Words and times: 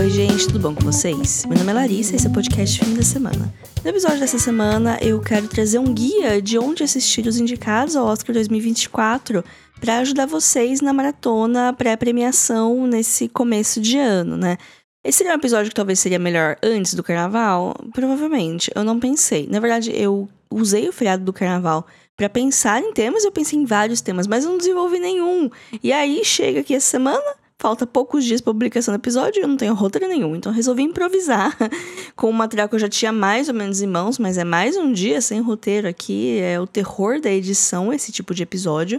Oi, 0.00 0.08
gente, 0.08 0.46
tudo 0.46 0.60
bom 0.60 0.74
com 0.74 0.80
vocês? 0.80 1.44
Meu 1.44 1.58
nome 1.58 1.72
é 1.72 1.74
Larissa 1.74 2.14
e 2.14 2.16
esse 2.16 2.26
é 2.26 2.30
o 2.30 2.32
podcast 2.32 2.82
Fim 2.82 2.94
da 2.94 3.02
Semana. 3.02 3.52
No 3.84 3.90
episódio 3.90 4.18
dessa 4.18 4.38
semana, 4.38 4.96
eu 5.02 5.20
quero 5.20 5.46
trazer 5.46 5.78
um 5.78 5.92
guia 5.92 6.40
de 6.40 6.58
onde 6.58 6.82
assistir 6.82 7.26
os 7.26 7.36
indicados 7.36 7.94
ao 7.94 8.06
Oscar 8.06 8.32
2024 8.32 9.44
para 9.78 9.98
ajudar 9.98 10.24
vocês 10.24 10.80
na 10.80 10.94
maratona 10.94 11.74
pré-premiação 11.74 12.86
nesse 12.86 13.28
começo 13.28 13.78
de 13.78 13.98
ano, 13.98 14.38
né? 14.38 14.56
Esse 15.04 15.18
seria 15.18 15.34
um 15.34 15.36
episódio 15.36 15.68
que 15.68 15.74
talvez 15.74 16.00
seria 16.00 16.18
melhor 16.18 16.56
antes 16.62 16.94
do 16.94 17.02
carnaval? 17.02 17.76
Provavelmente. 17.92 18.72
Eu 18.74 18.84
não 18.84 18.98
pensei. 18.98 19.46
Na 19.50 19.60
verdade, 19.60 19.92
eu 19.94 20.26
usei 20.50 20.88
o 20.88 20.94
feriado 20.94 21.24
do 21.24 21.32
carnaval 21.32 21.86
para 22.16 22.30
pensar 22.30 22.80
em 22.80 22.94
temas, 22.94 23.22
eu 23.22 23.32
pensei 23.32 23.58
em 23.58 23.66
vários 23.66 24.00
temas, 24.00 24.26
mas 24.26 24.44
eu 24.44 24.50
não 24.50 24.56
desenvolvi 24.56 24.98
nenhum. 24.98 25.50
E 25.82 25.92
aí 25.92 26.24
chega 26.24 26.60
aqui 26.60 26.74
essa 26.74 26.86
semana, 26.86 27.34
Falta 27.60 27.86
poucos 27.86 28.24
dias 28.24 28.40
para 28.40 28.54
publicação 28.54 28.94
do 28.94 28.96
episódio 28.96 29.38
e 29.38 29.42
eu 29.42 29.48
não 29.48 29.58
tenho 29.58 29.74
roteiro 29.74 30.08
nenhum. 30.08 30.34
Então 30.34 30.50
resolvi 30.50 30.82
improvisar 30.82 31.54
com 32.16 32.30
o 32.30 32.32
material 32.32 32.66
que 32.70 32.74
eu 32.74 32.78
já 32.78 32.88
tinha 32.88 33.12
mais 33.12 33.50
ou 33.50 33.54
menos 33.54 33.82
em 33.82 33.86
mãos, 33.86 34.18
mas 34.18 34.38
é 34.38 34.44
mais 34.44 34.78
um 34.78 34.90
dia 34.90 35.20
sem 35.20 35.42
roteiro 35.42 35.86
aqui. 35.86 36.38
É 36.38 36.58
o 36.58 36.66
terror 36.66 37.20
da 37.20 37.30
edição, 37.30 37.92
esse 37.92 38.10
tipo 38.10 38.32
de 38.32 38.44
episódio. 38.44 38.98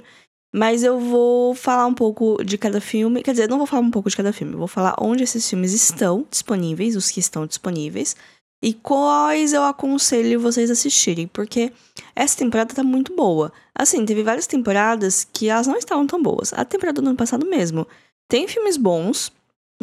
Mas 0.54 0.84
eu 0.84 1.00
vou 1.00 1.56
falar 1.56 1.88
um 1.88 1.94
pouco 1.96 2.38
de 2.44 2.56
cada 2.56 2.80
filme. 2.80 3.24
Quer 3.24 3.32
dizer, 3.32 3.50
não 3.50 3.58
vou 3.58 3.66
falar 3.66 3.82
um 3.82 3.90
pouco 3.90 4.12
de 4.12 4.16
cada 4.16 4.32
filme. 4.32 4.56
Vou 4.56 4.68
falar 4.68 4.94
onde 5.02 5.24
esses 5.24 5.50
filmes 5.50 5.74
estão 5.74 6.24
disponíveis, 6.30 6.96
os 6.96 7.10
que 7.10 7.20
estão 7.20 7.48
disponíveis. 7.48 8.16
E 8.62 8.76
quais 8.76 9.54
eu 9.54 9.64
aconselho 9.64 10.40
vocês 10.40 10.70
assistirem. 10.70 11.26
Porque 11.26 11.74
essa 12.16 12.38
temporada 12.38 12.76
tá 12.76 12.84
muito 12.84 13.16
boa. 13.16 13.52
Assim, 13.74 14.06
teve 14.06 14.22
várias 14.22 14.46
temporadas 14.46 15.28
que 15.34 15.50
elas 15.50 15.66
não 15.66 15.78
estavam 15.78 16.06
tão 16.06 16.22
boas. 16.22 16.54
A 16.54 16.64
temporada 16.64 17.02
do 17.02 17.08
ano 17.08 17.18
passado 17.18 17.44
mesmo. 17.48 17.88
Tem 18.32 18.48
filmes 18.48 18.78
bons, 18.78 19.30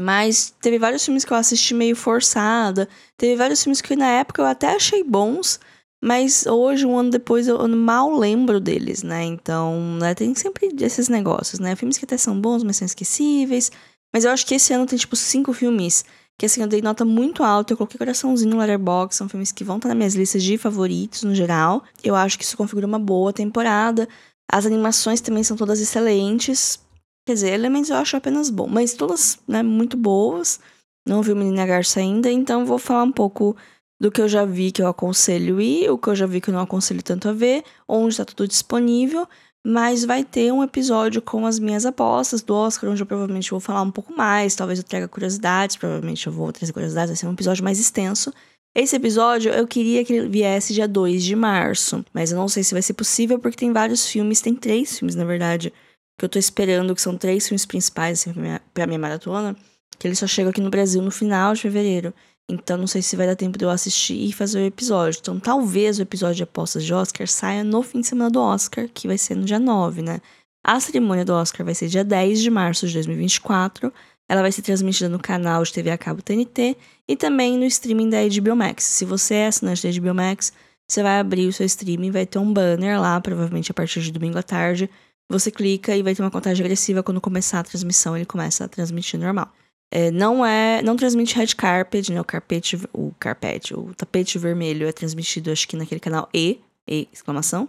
mas 0.01 0.55
teve 0.59 0.79
vários 0.79 1.05
filmes 1.05 1.23
que 1.23 1.31
eu 1.31 1.37
assisti 1.37 1.75
meio 1.75 1.95
forçada. 1.95 2.89
Teve 3.15 3.37
vários 3.37 3.63
filmes 3.63 3.83
que 3.83 3.95
na 3.95 4.07
época 4.07 4.41
eu 4.41 4.47
até 4.47 4.75
achei 4.75 5.05
bons, 5.05 5.61
mas 6.03 6.47
hoje, 6.47 6.87
um 6.87 6.97
ano 6.97 7.11
depois, 7.11 7.47
eu 7.47 7.69
mal 7.69 8.11
lembro 8.11 8.59
deles, 8.59 9.03
né? 9.03 9.23
Então, 9.23 9.99
né, 10.01 10.15
tem 10.15 10.35
sempre 10.35 10.75
esses 10.81 11.11
negócios, 11.11 11.61
né? 11.61 11.77
Filmes 11.77 11.99
que 11.99 12.07
até 12.07 12.17
são 12.17 12.41
bons, 12.41 12.63
mas 12.63 12.79
são 12.79 12.87
esquecíveis. 12.87 13.71
Mas 14.15 14.25
eu 14.25 14.31
acho 14.31 14.47
que 14.47 14.55
esse 14.55 14.73
ano 14.73 14.87
tem, 14.87 14.99
tipo, 14.99 15.15
cinco 15.15 15.53
filmes 15.53 16.03
que, 16.39 16.47
assim, 16.47 16.63
eu 16.63 16.67
dei 16.67 16.81
nota 16.81 17.05
muito 17.05 17.43
alta. 17.43 17.75
Eu 17.75 17.77
coloquei 17.77 17.99
coraçãozinho 17.99 18.53
no 18.53 18.59
Letterboxd. 18.61 19.15
São 19.15 19.29
filmes 19.29 19.53
que 19.53 19.63
vão 19.63 19.77
estar 19.77 19.91
nas 19.91 19.97
minhas 19.99 20.15
listas 20.15 20.43
de 20.43 20.57
favoritos, 20.57 21.23
no 21.23 21.35
geral. 21.35 21.85
Eu 22.03 22.15
acho 22.15 22.39
que 22.39 22.45
isso 22.45 22.57
configura 22.57 22.87
uma 22.87 22.99
boa 22.99 23.31
temporada. 23.31 24.09
As 24.51 24.65
animações 24.65 25.21
também 25.21 25.43
são 25.43 25.55
todas 25.55 25.81
excelentes. 25.81 26.81
Quer 27.29 27.35
dizer, 27.35 27.53
elementos 27.53 27.91
eu 27.91 27.97
acho 27.97 28.17
apenas 28.17 28.49
bom, 28.49 28.67
mas 28.67 28.95
todas, 28.95 29.39
né, 29.47 29.63
muito 29.63 29.99
boas. 29.99 30.59
Não 31.07 31.21
vi 31.21 31.33
o 31.33 31.37
Menina 31.37 31.67
Garça 31.67 32.01
ainda, 32.01 32.33
então 32.33 32.65
vou 32.65 32.79
falar 32.79 33.03
um 33.03 33.13
pouco 33.13 33.55
do 34.01 34.11
que 34.11 34.19
eu 34.19 34.27
já 34.27 34.47
vi 34.47 34.73
que 34.73 34.81
eu 34.81 34.87
aconselho 34.87 35.61
ir, 35.61 35.91
o 35.91 35.99
que 35.99 36.09
eu 36.09 36.17
já 36.17 36.25
vi 36.25 36.41
que 36.41 36.49
eu 36.49 36.55
não 36.55 36.63
aconselho 36.63 37.03
tanto 37.03 37.29
a 37.29 37.35
ver, 37.35 37.65
onde 37.87 38.15
está 38.15 38.25
tudo 38.25 38.49
disponível. 38.49 39.29
Mas 39.63 40.07
vai 40.07 40.25
ter 40.25 40.51
um 40.51 40.63
episódio 40.63 41.21
com 41.21 41.45
as 41.45 41.59
minhas 41.59 41.85
apostas 41.85 42.41
do 42.41 42.55
Oscar, 42.55 42.89
onde 42.89 43.03
eu 43.03 43.07
provavelmente 43.07 43.51
vou 43.51 43.61
falar 43.61 43.83
um 43.83 43.91
pouco 43.91 44.17
mais. 44.17 44.55
Talvez 44.55 44.79
eu 44.79 44.85
traga 44.87 45.07
curiosidades, 45.07 45.77
provavelmente 45.77 46.27
eu 46.27 46.33
vou 46.33 46.51
trazer 46.51 46.73
curiosidades, 46.73 47.11
vai 47.11 47.17
ser 47.17 47.27
um 47.27 47.35
episódio 47.35 47.63
mais 47.63 47.79
extenso. 47.79 48.33
Esse 48.75 48.97
episódio 48.97 49.53
eu 49.53 49.67
queria 49.67 50.03
que 50.03 50.15
ele 50.15 50.31
viesse 50.31 50.73
dia 50.73 50.89
2 50.89 51.23
de 51.23 51.37
março, 51.37 52.03
mas 52.11 52.33
eu 52.33 52.39
não 52.39 52.49
sei 52.49 52.65
se 52.65 52.73
vai 52.73 52.81
ser 52.81 52.95
possível 52.95 53.39
porque 53.39 53.59
tem 53.59 53.71
vários 53.71 54.07
filmes, 54.07 54.41
tem 54.41 54.55
três 54.55 54.99
filmes 54.99 55.15
na 55.15 55.27
verdade, 55.27 55.71
que 56.19 56.25
eu 56.25 56.29
tô 56.29 56.39
esperando, 56.39 56.95
que 56.95 57.01
são 57.01 57.17
três 57.17 57.47
filmes 57.47 57.65
principais 57.65 58.21
assim, 58.21 58.33
pra, 58.33 58.43
minha, 58.43 58.63
pra 58.75 58.87
minha 58.87 58.99
maratona, 58.99 59.57
que 59.99 60.07
ele 60.07 60.17
só 60.17 60.27
chega 60.27 60.51
aqui 60.51 60.61
no 60.61 60.69
Brasil 60.69 61.01
no 61.01 61.13
final 61.13 61.55
de 61.55 61.63
fevereiro. 61.63 62.13
Então 62.51 62.77
não 62.77 62.87
sei 62.87 63.03
se 63.03 63.15
vai 63.15 63.27
dar 63.27 63.37
tempo 63.37 63.59
de 63.59 63.65
eu 63.65 63.71
assistir 63.71 64.29
e 64.29 64.33
fazer 64.33 64.59
o 64.59 64.65
episódio. 64.65 65.21
Então 65.21 65.39
talvez 65.39 65.99
o 65.99 66.03
episódio 66.03 66.37
de 66.37 66.43
apostas 66.43 66.85
de 66.85 66.93
Oscar 66.93 67.29
saia 67.29 67.63
no 67.63 67.83
fim 67.83 68.01
de 68.01 68.09
semana 68.09 68.31
do 68.31 68.41
Oscar, 68.41 68.89
que 68.93 69.07
vai 69.07 69.17
ser 69.17 69.37
no 69.37 69.45
dia 69.45 69.59
9, 69.59 70.03
né? 70.03 70.21
A 70.65 70.81
cerimônia 70.81 71.25
do 71.25 71.33
Oscar 71.33 71.65
vai 71.65 71.75
ser 71.75 71.89
dia 71.89 72.03
10 72.03 72.41
de 72.41 72.51
março 72.51 72.87
de 72.87 72.95
2024. 72.95 73.93
Ela 74.29 74.43
vai 74.43 74.51
ser 74.51 74.63
transmitida 74.63 75.09
no 75.09 75.19
canal 75.19 75.63
de 75.63 75.73
TV 75.73 75.91
a 75.91 75.99
cabo 75.99 76.21
TNT 76.21 76.77
e 77.07 77.17
também 77.17 77.57
no 77.57 77.65
streaming 77.65 78.11
da 78.11 78.19
HBO 78.23 78.57
Max. 78.57 78.85
Se 78.85 79.05
você 79.05 79.35
é 79.35 79.47
assinante 79.47 79.87
da 79.87 80.01
HBO 80.01 80.15
Max, 80.15 80.53
você 80.87 81.03
vai 81.03 81.19
abrir 81.19 81.47
o 81.47 81.53
seu 81.53 81.65
streaming, 81.65 82.11
vai 82.11 82.27
ter 82.27 82.39
um 82.39 82.53
banner 82.53 83.01
lá, 83.01 83.21
provavelmente 83.21 83.71
a 83.71 83.75
partir 83.75 84.01
de 84.01 84.11
domingo 84.11 84.39
à 84.39 84.43
tarde, 84.43 84.91
você 85.29 85.51
clica 85.51 85.95
e 85.97 86.03
vai 86.03 86.15
ter 86.15 86.23
uma 86.23 86.31
contagem 86.31 86.65
agressiva. 86.65 87.03
Quando 87.03 87.21
começar 87.21 87.61
a 87.61 87.63
transmissão, 87.63 88.17
ele 88.17 88.27
começa 88.27 88.65
a 88.65 88.69
transmitir 88.69 89.21
normal. 89.21 89.53
É, 89.91 90.11
não 90.11 90.45
é, 90.45 90.83
não 90.83 90.97
transmite 90.97 91.37
red 91.37 91.49
carpet, 91.49 92.13
né? 92.13 92.21
O 92.21 92.25
carpete, 92.25 92.79
o 92.93 93.13
carpete, 93.19 93.75
o 93.75 93.95
tapete 93.95 94.39
vermelho 94.39 94.87
é 94.87 94.93
transmitido, 94.93 95.51
acho 95.51 95.67
que 95.67 95.77
naquele 95.77 96.01
canal 96.01 96.29
E, 96.35 96.61
E 96.87 97.09
exclamação, 97.13 97.69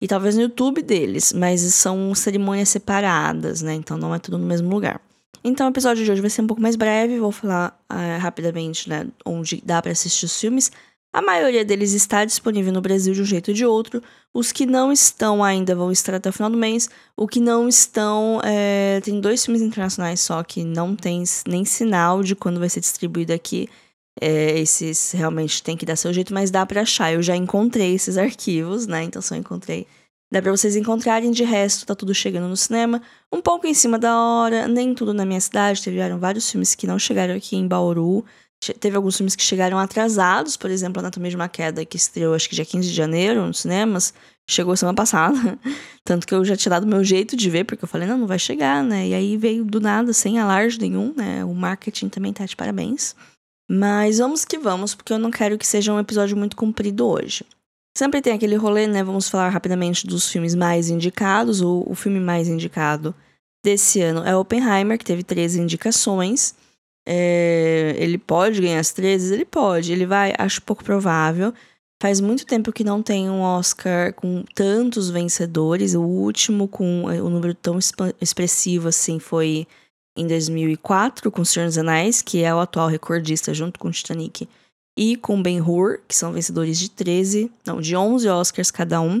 e 0.00 0.08
talvez 0.08 0.34
no 0.34 0.42
YouTube 0.42 0.82
deles, 0.82 1.32
mas 1.32 1.60
são 1.74 2.14
cerimônias 2.14 2.70
separadas, 2.70 3.62
né? 3.62 3.74
Então 3.74 3.96
não 3.96 4.14
é 4.14 4.18
tudo 4.18 4.38
no 4.38 4.46
mesmo 4.46 4.68
lugar. 4.70 5.00
Então 5.44 5.66
o 5.66 5.70
episódio 5.70 6.04
de 6.04 6.10
hoje 6.10 6.20
vai 6.20 6.30
ser 6.30 6.42
um 6.42 6.46
pouco 6.46 6.60
mais 6.60 6.76
breve, 6.76 7.18
vou 7.18 7.32
falar 7.32 7.78
uh, 7.90 8.20
rapidamente, 8.20 8.88
né, 8.88 9.06
onde 9.24 9.62
dá 9.64 9.80
para 9.80 9.92
assistir 9.92 10.26
os 10.26 10.38
filmes. 10.38 10.70
A 11.12 11.20
maioria 11.20 11.64
deles 11.64 11.92
está 11.92 12.24
disponível 12.24 12.72
no 12.72 12.80
Brasil 12.80 13.12
de 13.12 13.20
um 13.22 13.24
jeito 13.24 13.48
ou 13.48 13.54
de 13.54 13.66
outro. 13.66 14.00
Os 14.32 14.52
que 14.52 14.64
não 14.64 14.92
estão 14.92 15.42
ainda 15.42 15.74
vão 15.74 15.90
estar 15.90 16.14
até 16.14 16.30
o 16.30 16.32
final 16.32 16.50
do 16.50 16.56
mês. 16.56 16.88
O 17.16 17.26
que 17.26 17.40
não 17.40 17.68
estão. 17.68 18.40
É... 18.44 19.00
Tem 19.00 19.20
dois 19.20 19.44
filmes 19.44 19.60
internacionais 19.62 20.20
só 20.20 20.42
que 20.44 20.62
não 20.62 20.94
tem 20.94 21.24
nem 21.48 21.64
sinal 21.64 22.22
de 22.22 22.36
quando 22.36 22.60
vai 22.60 22.68
ser 22.68 22.80
distribuído 22.80 23.32
aqui. 23.32 23.68
É, 24.20 24.58
esses 24.58 25.12
realmente 25.12 25.62
tem 25.62 25.76
que 25.76 25.86
dar 25.86 25.96
seu 25.96 26.12
jeito, 26.12 26.34
mas 26.34 26.50
dá 26.50 26.64
para 26.66 26.82
achar. 26.82 27.12
Eu 27.12 27.22
já 27.22 27.34
encontrei 27.34 27.94
esses 27.94 28.16
arquivos, 28.18 28.86
né? 28.86 29.02
Então, 29.02 29.22
eu 29.30 29.36
encontrei. 29.36 29.86
Dá 30.32 30.40
pra 30.40 30.52
vocês 30.52 30.76
encontrarem, 30.76 31.32
de 31.32 31.42
resto, 31.42 31.84
tá 31.86 31.94
tudo 31.94 32.14
chegando 32.14 32.48
no 32.48 32.56
cinema. 32.56 33.02
Um 33.32 33.40
pouco 33.40 33.66
em 33.66 33.74
cima 33.74 33.98
da 33.98 34.16
hora, 34.16 34.68
nem 34.68 34.94
tudo 34.94 35.12
na 35.12 35.24
minha 35.24 35.40
cidade. 35.40 35.82
Tiveram 35.82 36.18
vários 36.18 36.48
filmes 36.50 36.74
que 36.74 36.86
não 36.86 36.98
chegaram 36.98 37.34
aqui 37.34 37.56
em 37.56 37.66
Bauru. 37.66 38.24
Teve 38.78 38.96
alguns 38.96 39.16
filmes 39.16 39.34
que 39.34 39.42
chegaram 39.42 39.78
atrasados, 39.78 40.56
por 40.56 40.70
exemplo, 40.70 41.00
Anatomia 41.00 41.30
de 41.30 41.36
uma 41.36 41.48
Queda, 41.48 41.84
que 41.84 41.96
estreou 41.96 42.34
acho 42.34 42.48
que 42.48 42.54
dia 42.54 42.64
15 42.64 42.88
de 42.88 42.94
janeiro 42.94 43.46
nos 43.46 43.60
cinemas, 43.60 44.12
chegou 44.48 44.76
semana 44.76 44.94
passada. 44.94 45.58
Tanto 46.04 46.26
que 46.26 46.34
eu 46.34 46.44
já 46.44 46.54
tinha 46.56 46.70
dado 46.70 46.86
meu 46.86 47.02
jeito 47.02 47.36
de 47.36 47.48
ver, 47.48 47.64
porque 47.64 47.84
eu 47.84 47.88
falei, 47.88 48.06
não, 48.06 48.18
não 48.18 48.26
vai 48.26 48.38
chegar, 48.38 48.84
né? 48.84 49.08
E 49.08 49.14
aí 49.14 49.36
veio 49.36 49.64
do 49.64 49.80
nada, 49.80 50.12
sem 50.12 50.38
alarde 50.38 50.78
nenhum, 50.78 51.14
né? 51.16 51.42
O 51.44 51.54
marketing 51.54 52.10
também 52.10 52.32
tá 52.34 52.44
de 52.44 52.54
parabéns. 52.54 53.16
Mas 53.70 54.18
vamos 54.18 54.44
que 54.44 54.58
vamos, 54.58 54.94
porque 54.94 55.12
eu 55.12 55.18
não 55.18 55.30
quero 55.30 55.56
que 55.56 55.66
seja 55.66 55.92
um 55.92 55.98
episódio 55.98 56.36
muito 56.36 56.56
comprido 56.56 57.06
hoje. 57.06 57.46
Sempre 57.96 58.20
tem 58.20 58.32
aquele 58.32 58.56
rolê, 58.56 58.86
né? 58.86 59.02
Vamos 59.02 59.28
falar 59.28 59.48
rapidamente 59.48 60.06
dos 60.06 60.28
filmes 60.30 60.54
mais 60.54 60.90
indicados. 60.90 61.60
O, 61.60 61.84
o 61.86 61.94
filme 61.94 62.20
mais 62.20 62.46
indicado 62.46 63.14
desse 63.64 64.00
ano 64.00 64.22
é 64.24 64.36
Oppenheimer, 64.36 64.98
que 64.98 65.04
teve 65.04 65.22
13 65.22 65.60
indicações. 65.60 66.54
É, 67.12 67.96
ele 67.98 68.16
pode 68.16 68.60
ganhar 68.60 68.78
as 68.78 68.92
13? 68.92 69.34
Ele 69.34 69.44
pode. 69.44 69.92
Ele 69.92 70.06
vai, 70.06 70.32
acho 70.38 70.62
pouco 70.62 70.84
provável. 70.84 71.52
Faz 72.00 72.20
muito 72.20 72.46
tempo 72.46 72.72
que 72.72 72.84
não 72.84 73.02
tem 73.02 73.28
um 73.28 73.40
Oscar 73.40 74.14
com 74.14 74.44
tantos 74.54 75.10
vencedores. 75.10 75.94
O 75.94 76.02
último 76.02 76.68
com 76.68 77.10
é, 77.10 77.20
um 77.20 77.28
número 77.28 77.52
tão 77.52 77.80
expressivo 78.20 78.86
assim 78.86 79.18
foi 79.18 79.66
em 80.16 80.24
2004 80.24 81.32
com 81.32 81.44
Senhor 81.44 81.66
dos 81.66 81.78
Anéis, 81.78 82.22
que 82.22 82.44
é 82.44 82.54
o 82.54 82.60
atual 82.60 82.86
recordista 82.86 83.52
junto 83.52 83.80
com 83.80 83.90
Titanic, 83.90 84.48
e 84.96 85.16
com 85.16 85.42
Ben-Hur, 85.42 86.00
que 86.06 86.14
são 86.14 86.32
vencedores 86.32 86.78
de 86.78 86.90
13, 86.90 87.50
não, 87.66 87.80
de 87.80 87.96
11 87.96 88.28
Oscars 88.28 88.70
cada 88.70 89.00
um. 89.00 89.20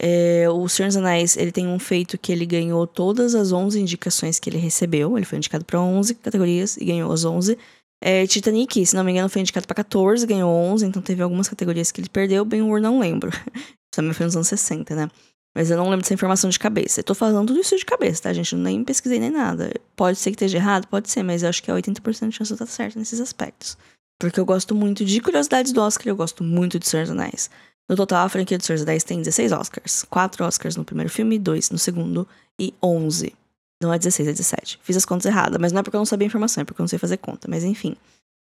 É, 0.00 0.46
o 0.50 0.68
Senhor 0.68 0.88
dos 0.88 0.96
Anéis, 0.96 1.36
ele 1.36 1.50
tem 1.50 1.66
um 1.66 1.78
feito 1.78 2.18
que 2.18 2.30
ele 2.30 2.44
ganhou 2.44 2.86
todas 2.86 3.34
as 3.34 3.52
11 3.52 3.80
indicações 3.80 4.38
que 4.38 4.50
ele 4.50 4.58
recebeu. 4.58 5.16
Ele 5.16 5.24
foi 5.24 5.38
indicado 5.38 5.64
para 5.64 5.80
11 5.80 6.14
categorias 6.16 6.76
e 6.76 6.84
ganhou 6.84 7.10
as 7.12 7.24
11. 7.24 7.56
É, 8.02 8.26
Titanic, 8.26 8.84
se 8.84 8.94
não 8.94 9.02
me 9.02 9.12
engano, 9.12 9.28
foi 9.28 9.40
indicado 9.40 9.66
para 9.66 9.76
14, 9.76 10.26
ganhou 10.26 10.50
11, 10.50 10.84
então 10.84 11.00
teve 11.00 11.22
algumas 11.22 11.48
categorias 11.48 11.90
que 11.90 12.00
ele 12.00 12.08
perdeu. 12.08 12.44
Ben-Hur 12.44 12.80
não 12.80 12.98
lembro. 12.98 13.30
Também 13.90 14.12
foi 14.12 14.26
nos 14.26 14.36
anos 14.36 14.48
60, 14.48 14.94
né? 14.94 15.10
Mas 15.56 15.70
eu 15.70 15.78
não 15.78 15.84
lembro 15.84 16.02
dessa 16.02 16.12
informação 16.12 16.50
de 16.50 16.58
cabeça. 16.58 17.00
Eu 17.00 17.04
tô 17.04 17.14
falando 17.14 17.48
tudo 17.48 17.60
isso 17.60 17.74
de 17.74 17.84
cabeça, 17.86 18.24
tá, 18.24 18.32
gente? 18.34 18.52
Eu 18.52 18.58
nem 18.58 18.84
pesquisei 18.84 19.18
nem 19.18 19.30
nada. 19.30 19.72
Pode 19.96 20.18
ser 20.18 20.30
que 20.30 20.34
esteja 20.34 20.58
errado? 20.58 20.86
Pode 20.86 21.08
ser, 21.10 21.22
mas 21.22 21.42
eu 21.42 21.48
acho 21.48 21.62
que 21.62 21.70
é 21.70 21.74
80% 21.74 22.28
de 22.28 22.36
chance 22.36 22.48
de 22.50 22.54
estar 22.54 22.66
certo 22.66 22.98
nesses 22.98 23.18
aspectos. 23.18 23.78
Porque 24.20 24.38
eu 24.38 24.44
gosto 24.44 24.74
muito 24.74 25.02
de 25.02 25.18
curiosidades 25.18 25.72
do 25.72 25.80
Oscar, 25.80 26.08
eu 26.08 26.16
gosto 26.16 26.44
muito 26.44 26.78
de 26.78 26.86
Senhor 26.86 27.04
dos 27.04 27.12
Anéis. 27.12 27.50
No 27.88 27.94
total, 27.94 28.26
a 28.26 28.28
franquia 28.28 28.58
de 28.58 28.64
Senhor 28.64 28.76
dos 28.76 28.82
Anéis 28.82 29.04
tem 29.04 29.18
16 29.18 29.52
Oscars. 29.52 30.04
4 30.10 30.44
Oscars 30.44 30.76
no 30.76 30.84
primeiro 30.84 31.10
filme, 31.10 31.38
2 31.38 31.70
no 31.70 31.78
segundo 31.78 32.26
e 32.58 32.74
11. 32.82 33.32
Não 33.80 33.92
é 33.92 33.98
16, 33.98 34.28
é 34.28 34.32
17. 34.32 34.78
Fiz 34.82 34.96
as 34.96 35.04
contas 35.04 35.26
erradas, 35.26 35.58
mas 35.60 35.72
não 35.72 35.80
é 35.80 35.82
porque 35.82 35.96
eu 35.96 36.00
não 36.00 36.06
sabia 36.06 36.26
a 36.26 36.28
informação, 36.28 36.62
é 36.62 36.64
porque 36.64 36.80
eu 36.80 36.82
não 36.82 36.88
sei 36.88 36.98
fazer 36.98 37.18
conta. 37.18 37.46
Mas 37.48 37.62
enfim. 37.62 37.94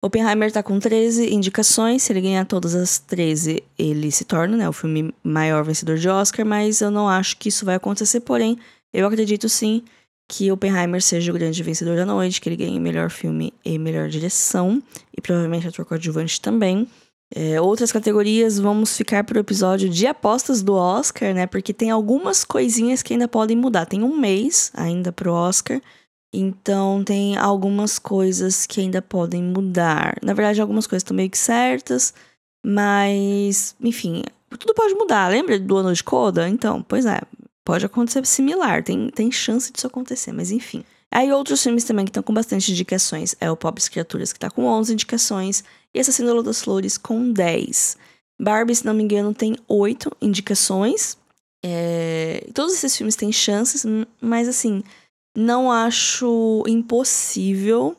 Oppenheimer 0.04 0.50
tá 0.50 0.62
com 0.62 0.78
13 0.78 1.32
indicações. 1.32 2.02
Se 2.02 2.12
ele 2.12 2.20
ganhar 2.20 2.44
todas 2.44 2.74
as 2.74 2.98
13, 2.98 3.62
ele 3.78 4.10
se 4.10 4.24
torna 4.24 4.56
né, 4.56 4.68
o 4.68 4.72
filme 4.72 5.14
maior 5.22 5.64
vencedor 5.64 5.96
de 5.96 6.08
Oscar, 6.08 6.44
mas 6.44 6.80
eu 6.80 6.90
não 6.90 7.08
acho 7.08 7.36
que 7.36 7.48
isso 7.48 7.64
vai 7.64 7.76
acontecer. 7.76 8.20
Porém, 8.20 8.58
eu 8.92 9.06
acredito 9.06 9.48
sim 9.48 9.82
que 10.28 10.50
Oppenheimer 10.50 11.02
seja 11.02 11.30
o 11.30 11.34
grande 11.34 11.62
vencedor 11.62 11.96
da 11.96 12.06
noite, 12.06 12.40
que 12.40 12.48
ele 12.48 12.56
ganhe 12.56 12.80
melhor 12.80 13.10
filme 13.10 13.52
e 13.64 13.78
melhor 13.78 14.08
direção, 14.08 14.82
e 15.16 15.20
provavelmente 15.20 15.68
ator 15.68 15.84
coadjuvante 15.84 16.40
também. 16.40 16.88
É, 17.34 17.60
outras 17.60 17.90
categorias, 17.90 18.58
vamos 18.58 18.96
ficar 18.96 19.24
pro 19.24 19.38
episódio 19.38 19.88
de 19.88 20.06
apostas 20.06 20.62
do 20.62 20.74
Oscar, 20.74 21.34
né? 21.34 21.46
Porque 21.46 21.72
tem 21.72 21.90
algumas 21.90 22.44
coisinhas 22.44 23.02
que 23.02 23.14
ainda 23.14 23.26
podem 23.26 23.56
mudar. 23.56 23.86
Tem 23.86 24.02
um 24.02 24.16
mês 24.16 24.70
ainda 24.74 25.10
pro 25.10 25.32
Oscar, 25.32 25.80
então 26.32 27.02
tem 27.02 27.36
algumas 27.36 27.98
coisas 27.98 28.66
que 28.66 28.80
ainda 28.80 29.00
podem 29.00 29.42
mudar. 29.42 30.16
Na 30.22 30.34
verdade, 30.34 30.60
algumas 30.60 30.86
coisas 30.86 31.02
estão 31.02 31.16
meio 31.16 31.30
que 31.30 31.38
certas, 31.38 32.12
mas, 32.64 33.74
enfim, 33.80 34.22
tudo 34.58 34.74
pode 34.74 34.94
mudar. 34.94 35.30
Lembra 35.30 35.58
do 35.58 35.76
ano 35.76 35.94
de 35.94 36.04
Coda? 36.04 36.46
Então, 36.48 36.82
pois 36.82 37.06
é, 37.06 37.20
Pode 37.64 37.86
acontecer 37.86 38.26
similar, 38.26 38.82
tem, 38.82 39.08
tem 39.08 39.30
chance 39.30 39.72
disso 39.72 39.86
acontecer, 39.86 40.32
mas 40.32 40.50
enfim. 40.50 40.84
Aí 41.12 41.30
outros 41.30 41.62
filmes 41.62 41.84
também 41.84 42.06
que 42.06 42.10
estão 42.10 42.22
com 42.22 42.32
bastante 42.32 42.72
indicações. 42.72 43.34
É 43.38 43.50
o 43.50 43.56
Pobres 43.56 43.86
Criaturas, 43.88 44.32
que 44.32 44.38
tá 44.38 44.50
com 44.50 44.64
11 44.64 44.94
indicações, 44.94 45.62
e 45.94 46.00
Assassino 46.00 46.42
das 46.42 46.62
Flores 46.62 46.96
com 46.96 47.30
10. 47.30 47.98
Barbie, 48.40 48.74
se 48.74 48.86
não 48.86 48.94
me 48.94 49.02
engano, 49.02 49.34
tem 49.34 49.54
8 49.68 50.10
indicações. 50.22 51.18
É... 51.62 52.48
Todos 52.54 52.72
esses 52.72 52.96
filmes 52.96 53.14
têm 53.14 53.30
chances, 53.30 53.84
mas 54.20 54.48
assim, 54.48 54.82
não 55.36 55.70
acho 55.70 56.64
impossível 56.66 57.94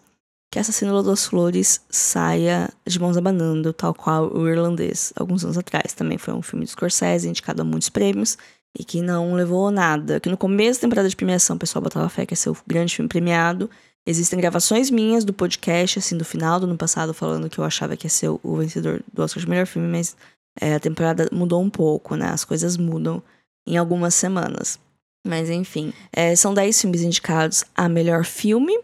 que 0.52 0.58
Assassino 0.58 1.04
das 1.04 1.26
Flores 1.26 1.82
saia 1.90 2.72
de 2.86 3.00
mãos 3.00 3.16
abanando, 3.16 3.74
tal 3.74 3.94
qual 3.94 4.36
o 4.36 4.50
irlandês, 4.50 5.14
alguns 5.16 5.44
anos 5.44 5.58
atrás. 5.58 5.94
Também 5.94 6.18
foi 6.18 6.34
um 6.34 6.42
filme 6.42 6.66
de 6.66 6.72
Scorsese, 6.72 7.30
indicado 7.30 7.62
a 7.62 7.66
muitos 7.66 7.90
prêmios 7.90 8.38
e 8.78 8.84
que 8.84 9.02
não 9.02 9.34
levou 9.34 9.70
nada. 9.72 10.20
Que 10.20 10.30
no 10.30 10.38
começo 10.38 10.80
da 10.80 10.88
temporada 10.88 11.10
de 11.10 11.16
premiação 11.16 11.56
o 11.56 11.60
pessoal 11.60 11.82
botava 11.82 12.10
fé 12.10 12.26
que 12.26 12.34
ia 12.34 12.38
ser 12.38 12.50
o 12.50 12.58
grande 12.68 12.96
filme 12.96 13.10
premiado. 13.10 13.70
Existem 14.06 14.40
gravações 14.40 14.90
minhas 14.90 15.24
do 15.24 15.32
podcast, 15.32 16.00
assim, 16.00 16.18
do 16.18 16.26
final 16.26 16.60
do 16.60 16.66
ano 16.66 16.78
passado, 16.78 17.14
falando 17.14 17.50
que 17.50 17.58
eu 17.58 17.64
achava 17.64 17.96
que 17.96 18.06
ia 18.06 18.10
ser 18.10 18.30
o 18.30 18.58
vencedor 18.58 19.02
do 19.14 19.22
Oscar 19.22 19.42
de 19.42 19.50
melhor 19.50 19.66
filme, 19.66 19.88
mas 19.88 20.16
é, 20.60 20.76
a 20.76 20.80
temporada 20.80 21.30
mudou 21.32 21.62
um 21.62 21.70
pouco, 21.70 22.16
né? 22.16 22.28
As 22.28 22.44
coisas 22.44 22.76
mudam 22.76 23.24
em 23.66 23.78
algumas 23.78 24.14
semanas. 24.14 24.78
Mas 25.26 25.50
enfim, 25.50 25.94
é, 26.12 26.36
são 26.36 26.54
10 26.54 26.82
filmes 26.82 27.02
indicados 27.02 27.64
a 27.74 27.88
melhor 27.88 28.26
filme. 28.26 28.78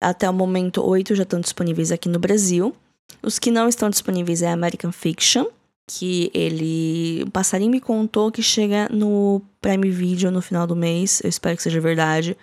Até 0.00 0.30
o 0.30 0.32
momento, 0.32 0.82
oito 0.84 1.14
já 1.14 1.24
estão 1.24 1.40
disponíveis 1.40 1.90
aqui 1.90 2.08
no 2.08 2.18
Brasil. 2.18 2.74
Os 3.22 3.38
que 3.38 3.50
não 3.50 3.68
estão 3.68 3.90
disponíveis 3.90 4.40
é 4.40 4.50
American 4.50 4.92
Fiction, 4.92 5.46
que 5.90 6.30
ele. 6.32 7.24
O 7.26 7.30
passarinho 7.30 7.70
me 7.70 7.80
contou 7.80 8.30
que 8.30 8.42
chega 8.42 8.88
no 8.88 9.42
Prime 9.60 9.90
Video 9.90 10.30
no 10.30 10.40
final 10.40 10.64
do 10.64 10.76
mês. 10.76 11.20
Eu 11.24 11.28
espero 11.28 11.56
que 11.56 11.62
seja 11.64 11.80
verdade. 11.80 12.36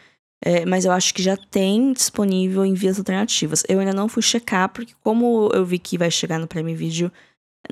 É, 0.44 0.66
mas 0.66 0.86
eu 0.86 0.92
acho 0.92 1.14
que 1.14 1.24
já 1.24 1.38
tem 1.38 1.94
disponível 1.94 2.66
em 2.66 2.74
vias 2.74 3.00
alternativas. 3.00 3.64
Eu 3.70 3.80
ainda 3.80 3.94
não 3.94 4.10
fui 4.10 4.22
checar, 4.22 4.70
porque 4.70 4.94
como 5.02 5.50
eu 5.54 5.66
vi 5.66 5.80
que 5.80 5.98
vai 5.98 6.12
chegar 6.12 6.38
no 6.40 6.48
Prime 6.48 6.76
Video 6.76 7.12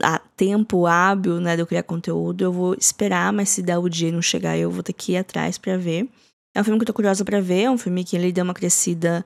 a 0.02 0.18
tempo 0.18 0.88
hábil, 0.88 1.40
né, 1.40 1.56
de 1.56 1.62
eu 1.62 1.68
criar 1.68 1.84
conteúdo, 1.84 2.44
eu 2.44 2.52
vou 2.52 2.74
esperar, 2.80 3.32
mas 3.32 3.50
se 3.50 3.62
der 3.62 3.78
o 3.78 3.90
dia 3.90 4.10
e 4.10 4.12
não 4.12 4.22
chegar, 4.22 4.58
eu 4.58 4.72
vou 4.72 4.82
ter 4.82 4.94
que 4.94 5.14
ir 5.14 5.18
atrás 5.18 5.58
para 5.58 5.78
ver. 5.78 6.10
É 6.56 6.62
um 6.62 6.64
filme 6.64 6.80
que 6.80 6.84
eu 6.84 6.88
tô 6.88 6.94
curiosa 6.94 7.24
para 7.24 7.40
ver, 7.42 7.64
é 7.64 7.72
um 7.72 7.78
filme 7.78 8.04
que 8.04 8.16
ele 8.16 8.32
deu 8.32 8.44
uma 8.44 8.54
crescida 8.54 9.26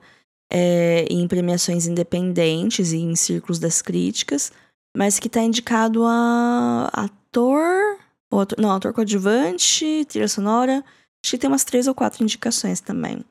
é, 0.52 1.06
em 1.08 1.26
premiações 1.26 1.86
independentes 1.86 2.92
e 2.92 2.98
em 2.98 3.16
círculos 3.16 3.58
das 3.58 3.80
críticas 3.80 4.52
mas 4.96 5.18
que 5.18 5.28
tá 5.28 5.42
indicado 5.42 6.04
a 6.04 6.90
ator, 6.92 7.98
ator 8.30 8.58
não, 8.58 8.72
ator 8.72 8.92
coadjuvante, 8.92 10.04
trilha 10.08 10.28
sonora. 10.28 10.84
Acho 11.22 11.32
que 11.32 11.38
tem 11.38 11.48
umas 11.48 11.64
três 11.64 11.86
ou 11.86 11.94
quatro 11.94 12.22
indicações 12.22 12.80
também. 12.80 13.24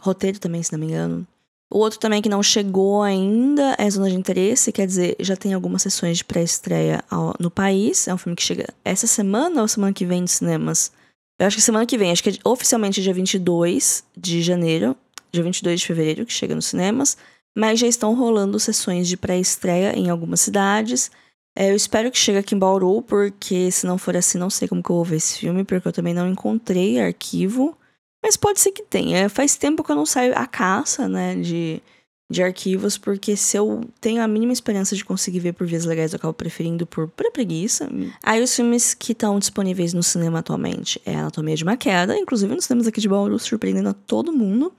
Roteiro 0.00 0.38
também, 0.38 0.62
se 0.62 0.72
não 0.72 0.78
me 0.78 0.86
engano. 0.86 1.26
O 1.70 1.78
outro 1.78 1.98
também 1.98 2.20
que 2.20 2.28
não 2.28 2.42
chegou 2.42 3.02
ainda 3.02 3.74
é 3.78 3.88
Zona 3.88 4.10
de 4.10 4.14
Interesse, 4.16 4.70
quer 4.70 4.86
dizer, 4.86 5.16
já 5.18 5.34
tem 5.34 5.54
algumas 5.54 5.80
sessões 5.80 6.18
de 6.18 6.24
pré-estreia 6.24 7.02
no 7.40 7.50
país. 7.50 8.06
É 8.06 8.12
um 8.12 8.18
filme 8.18 8.36
que 8.36 8.42
chega 8.42 8.66
essa 8.84 9.06
semana 9.06 9.62
ou 9.62 9.66
semana 9.66 9.92
que 9.92 10.04
vem 10.04 10.20
nos 10.20 10.32
cinemas? 10.32 10.92
Eu 11.38 11.46
acho 11.46 11.56
que 11.56 11.62
semana 11.62 11.86
que 11.86 11.96
vem, 11.96 12.12
acho 12.12 12.22
que 12.22 12.30
é 12.30 12.34
oficialmente 12.44 13.02
dia 13.02 13.14
22 13.14 14.04
de 14.14 14.42
janeiro, 14.42 14.94
dia 15.32 15.42
22 15.42 15.80
de 15.80 15.86
fevereiro, 15.86 16.26
que 16.26 16.32
chega 16.32 16.54
nos 16.54 16.66
cinemas 16.66 17.16
mas 17.56 17.78
já 17.78 17.86
estão 17.86 18.14
rolando 18.14 18.58
sessões 18.58 19.08
de 19.08 19.16
pré-estreia 19.16 19.96
em 19.96 20.08
algumas 20.08 20.40
cidades. 20.40 21.10
É, 21.54 21.70
eu 21.70 21.76
espero 21.76 22.10
que 22.10 22.18
chegue 22.18 22.38
aqui 22.38 22.54
em 22.54 22.58
Bauru, 22.58 23.02
porque 23.02 23.70
se 23.70 23.86
não 23.86 23.98
for 23.98 24.16
assim, 24.16 24.38
não 24.38 24.48
sei 24.48 24.66
como 24.66 24.82
que 24.82 24.90
eu 24.90 24.96
vou 24.96 25.04
ver 25.04 25.16
esse 25.16 25.38
filme, 25.38 25.64
porque 25.64 25.86
eu 25.86 25.92
também 25.92 26.14
não 26.14 26.28
encontrei 26.28 26.98
arquivo. 26.98 27.76
Mas 28.22 28.36
pode 28.36 28.60
ser 28.60 28.72
que 28.72 28.82
tenha. 28.82 29.28
Faz 29.28 29.56
tempo 29.56 29.82
que 29.82 29.90
eu 29.90 29.96
não 29.96 30.06
saio 30.06 30.32
à 30.36 30.46
caça, 30.46 31.08
né, 31.08 31.34
de, 31.34 31.82
de 32.30 32.42
arquivos, 32.42 32.96
porque 32.96 33.36
se 33.36 33.56
eu 33.56 33.82
tenho 34.00 34.22
a 34.22 34.28
mínima 34.28 34.52
esperança 34.52 34.96
de 34.96 35.04
conseguir 35.04 35.40
ver 35.40 35.52
por 35.52 35.66
vias 35.66 35.84
legais, 35.84 36.12
eu 36.12 36.16
acabo 36.16 36.32
preferindo 36.32 36.86
por 36.86 37.08
pura 37.08 37.30
preguiça. 37.30 37.86
Aí 38.22 38.40
os 38.40 38.54
filmes 38.54 38.94
que 38.94 39.12
estão 39.12 39.38
disponíveis 39.38 39.92
no 39.92 40.02
cinema 40.02 40.38
atualmente 40.38 41.02
é 41.04 41.16
Anatomia 41.16 41.56
de 41.56 41.64
uma 41.64 41.76
Queda, 41.76 42.16
inclusive 42.16 42.54
nos 42.54 42.64
cinemas 42.64 42.86
aqui 42.86 43.00
de 43.00 43.08
Bauru, 43.08 43.38
surpreendendo 43.38 43.90
a 43.90 43.94
todo 43.94 44.32
mundo. 44.32 44.72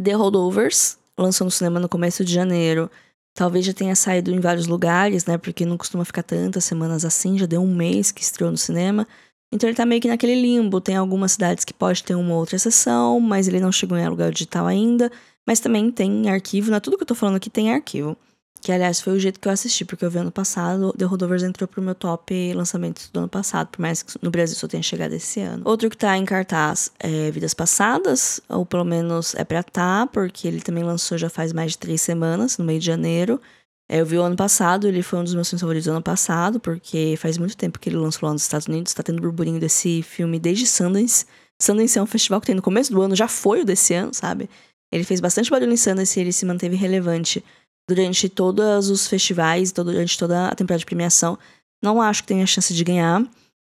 The 0.00 0.12
Holdovers, 0.12 0.98
lançou 1.18 1.44
no 1.44 1.50
cinema 1.50 1.80
no 1.80 1.88
começo 1.88 2.24
de 2.24 2.32
janeiro. 2.32 2.90
Talvez 3.34 3.64
já 3.64 3.72
tenha 3.72 3.96
saído 3.96 4.30
em 4.30 4.40
vários 4.40 4.66
lugares, 4.66 5.24
né? 5.26 5.36
Porque 5.38 5.66
não 5.66 5.76
costuma 5.76 6.04
ficar 6.04 6.22
tantas 6.22 6.64
semanas 6.64 7.04
assim, 7.04 7.38
já 7.38 7.46
deu 7.46 7.62
um 7.62 7.74
mês 7.74 8.12
que 8.12 8.22
estreou 8.22 8.50
no 8.50 8.56
cinema. 8.56 9.06
Então 9.52 9.68
ele 9.68 9.76
tá 9.76 9.86
meio 9.86 10.00
que 10.00 10.08
naquele 10.08 10.34
limbo. 10.40 10.80
Tem 10.80 10.96
algumas 10.96 11.32
cidades 11.32 11.64
que 11.64 11.72
pode 11.72 12.02
ter 12.02 12.14
uma 12.14 12.34
outra 12.34 12.58
sessão, 12.58 13.20
mas 13.20 13.48
ele 13.48 13.60
não 13.60 13.72
chegou 13.72 13.98
em 13.98 14.04
aluguel 14.04 14.30
digital 14.30 14.66
ainda. 14.66 15.10
Mas 15.46 15.60
também 15.60 15.90
tem 15.90 16.28
arquivo, 16.30 16.70
não 16.70 16.76
é 16.78 16.80
tudo 16.80 16.96
que 16.96 17.02
eu 17.02 17.06
tô 17.06 17.14
falando 17.14 17.36
aqui 17.36 17.50
tem 17.50 17.72
arquivo. 17.72 18.16
Que, 18.64 18.72
aliás, 18.72 18.98
foi 18.98 19.12
o 19.12 19.20
jeito 19.20 19.38
que 19.38 19.46
eu 19.46 19.52
assisti, 19.52 19.84
porque 19.84 20.06
eu 20.06 20.10
vi 20.10 20.16
ano 20.16 20.30
passado, 20.32 20.90
The 20.96 21.04
Holdovers 21.04 21.42
entrou 21.42 21.68
pro 21.68 21.82
meu 21.82 21.94
top 21.94 22.54
lançamento 22.54 23.10
do 23.12 23.18
ano 23.18 23.28
passado, 23.28 23.68
por 23.68 23.78
mais 23.82 24.02
que 24.02 24.14
no 24.22 24.30
Brasil 24.30 24.56
só 24.56 24.66
tenha 24.66 24.82
chegado 24.82 25.12
esse 25.12 25.38
ano. 25.38 25.60
Outro 25.66 25.90
que 25.90 25.96
tá 25.98 26.16
em 26.16 26.24
cartaz 26.24 26.90
é 26.98 27.30
Vidas 27.30 27.52
Passadas, 27.52 28.40
ou 28.48 28.64
pelo 28.64 28.86
menos 28.86 29.34
é 29.34 29.44
pra 29.44 29.62
tá, 29.62 30.06
porque 30.06 30.48
ele 30.48 30.62
também 30.62 30.82
lançou 30.82 31.18
já 31.18 31.28
faz 31.28 31.52
mais 31.52 31.72
de 31.72 31.78
três 31.78 32.00
semanas, 32.00 32.56
no 32.56 32.64
meio 32.64 32.80
de 32.80 32.86
janeiro. 32.86 33.38
É, 33.86 34.00
eu 34.00 34.06
vi 34.06 34.16
o 34.16 34.22
ano 34.22 34.34
passado, 34.34 34.88
ele 34.88 35.02
foi 35.02 35.18
um 35.18 35.24
dos 35.24 35.34
meus 35.34 35.50
filmes 35.50 35.60
favoritos 35.60 35.84
do 35.84 35.92
ano 35.92 36.02
passado, 36.02 36.58
porque 36.58 37.16
faz 37.18 37.36
muito 37.36 37.58
tempo 37.58 37.78
que 37.78 37.90
ele 37.90 37.96
lançou 37.96 38.26
lá 38.26 38.32
nos 38.32 38.44
Estados 38.44 38.66
Unidos, 38.66 38.94
tá 38.94 39.02
tendo 39.02 39.20
burburinho 39.20 39.60
desse 39.60 40.00
filme 40.02 40.38
desde 40.38 40.66
Sundance. 40.66 41.26
Sundance 41.60 41.98
é 41.98 42.02
um 42.02 42.06
festival 42.06 42.40
que 42.40 42.46
tem 42.46 42.54
no 42.54 42.62
começo 42.62 42.90
do 42.90 43.02
ano, 43.02 43.14
já 43.14 43.28
foi 43.28 43.60
o 43.60 43.64
desse 43.66 43.92
ano, 43.92 44.14
sabe? 44.14 44.48
Ele 44.90 45.04
fez 45.04 45.20
bastante 45.20 45.50
barulho 45.50 45.74
em 45.74 45.76
Sundance 45.76 46.18
e 46.18 46.22
ele 46.22 46.32
se 46.32 46.46
manteve 46.46 46.76
relevante 46.76 47.44
durante 47.88 48.28
todos 48.28 48.90
os 48.90 49.06
festivais, 49.06 49.72
durante 49.72 50.18
toda 50.18 50.48
a 50.48 50.54
temporada 50.54 50.78
de 50.78 50.86
premiação. 50.86 51.38
Não 51.82 52.00
acho 52.00 52.22
que 52.22 52.28
tenha 52.28 52.46
chance 52.46 52.72
de 52.72 52.84
ganhar. 52.84 53.24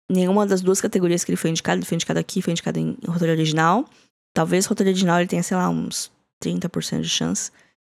Nenhuma 0.09 0.45
das 0.45 0.61
duas 0.61 0.79
categorias 0.79 1.23
que 1.23 1.31
ele 1.31 1.37
foi 1.37 1.49
indicado, 1.49 1.79
ele 1.79 1.85
foi 1.85 1.95
indicado 1.95 2.19
aqui, 2.19 2.41
foi 2.41 2.51
indicado 2.51 2.79
em 2.79 2.97
roteiro 3.07 3.33
original. 3.33 3.85
Talvez 4.33 4.65
roteiro 4.65 4.91
original 4.91 5.19
ele 5.19 5.27
tenha, 5.27 5.43
sei 5.43 5.57
lá, 5.57 5.69
uns 5.69 6.11
30% 6.43 7.01
de 7.01 7.09
chance. 7.09 7.51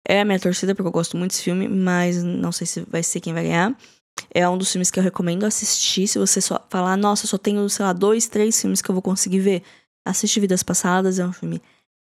É 0.08 0.22
a 0.22 0.26
minha 0.26 0.40
torcida, 0.40 0.76
porque 0.76 0.88
eu 0.88 0.92
gosto 0.92 1.16
muito 1.16 1.32
desse 1.32 1.44
filme, 1.44 1.68
mas 1.68 2.24
não 2.24 2.52
sei 2.52 2.68
se 2.68 2.82
vai 2.82 3.04
ser 3.04 3.20
quem 3.20 3.34
vai 3.34 3.44
ganhar. 3.44 3.76
É 4.34 4.48
um 4.48 4.58
dos 4.58 4.72
filmes 4.72 4.92
que 4.92 5.00
eu 5.00 5.04
recomendo 5.04 5.46
assistir. 5.46 6.08
Se 6.08 6.20
você 6.20 6.42
só 6.42 6.60
falar, 6.70 6.98
nossa, 6.98 7.28
só 7.28 7.38
tenho, 7.38 7.68
sei 7.70 7.86
lá, 7.86 7.94
dois, 7.94 8.28
três 8.28 8.60
filmes 8.60 8.82
que 8.82 8.90
eu 8.90 8.94
vou 8.94 9.02
conseguir 9.02 9.40
ver. 9.40 9.64
Assiste 10.06 10.40
Vidas 10.40 10.64
Passadas, 10.64 11.20
é 11.20 11.26
um 11.26 11.34
filme 11.34 11.62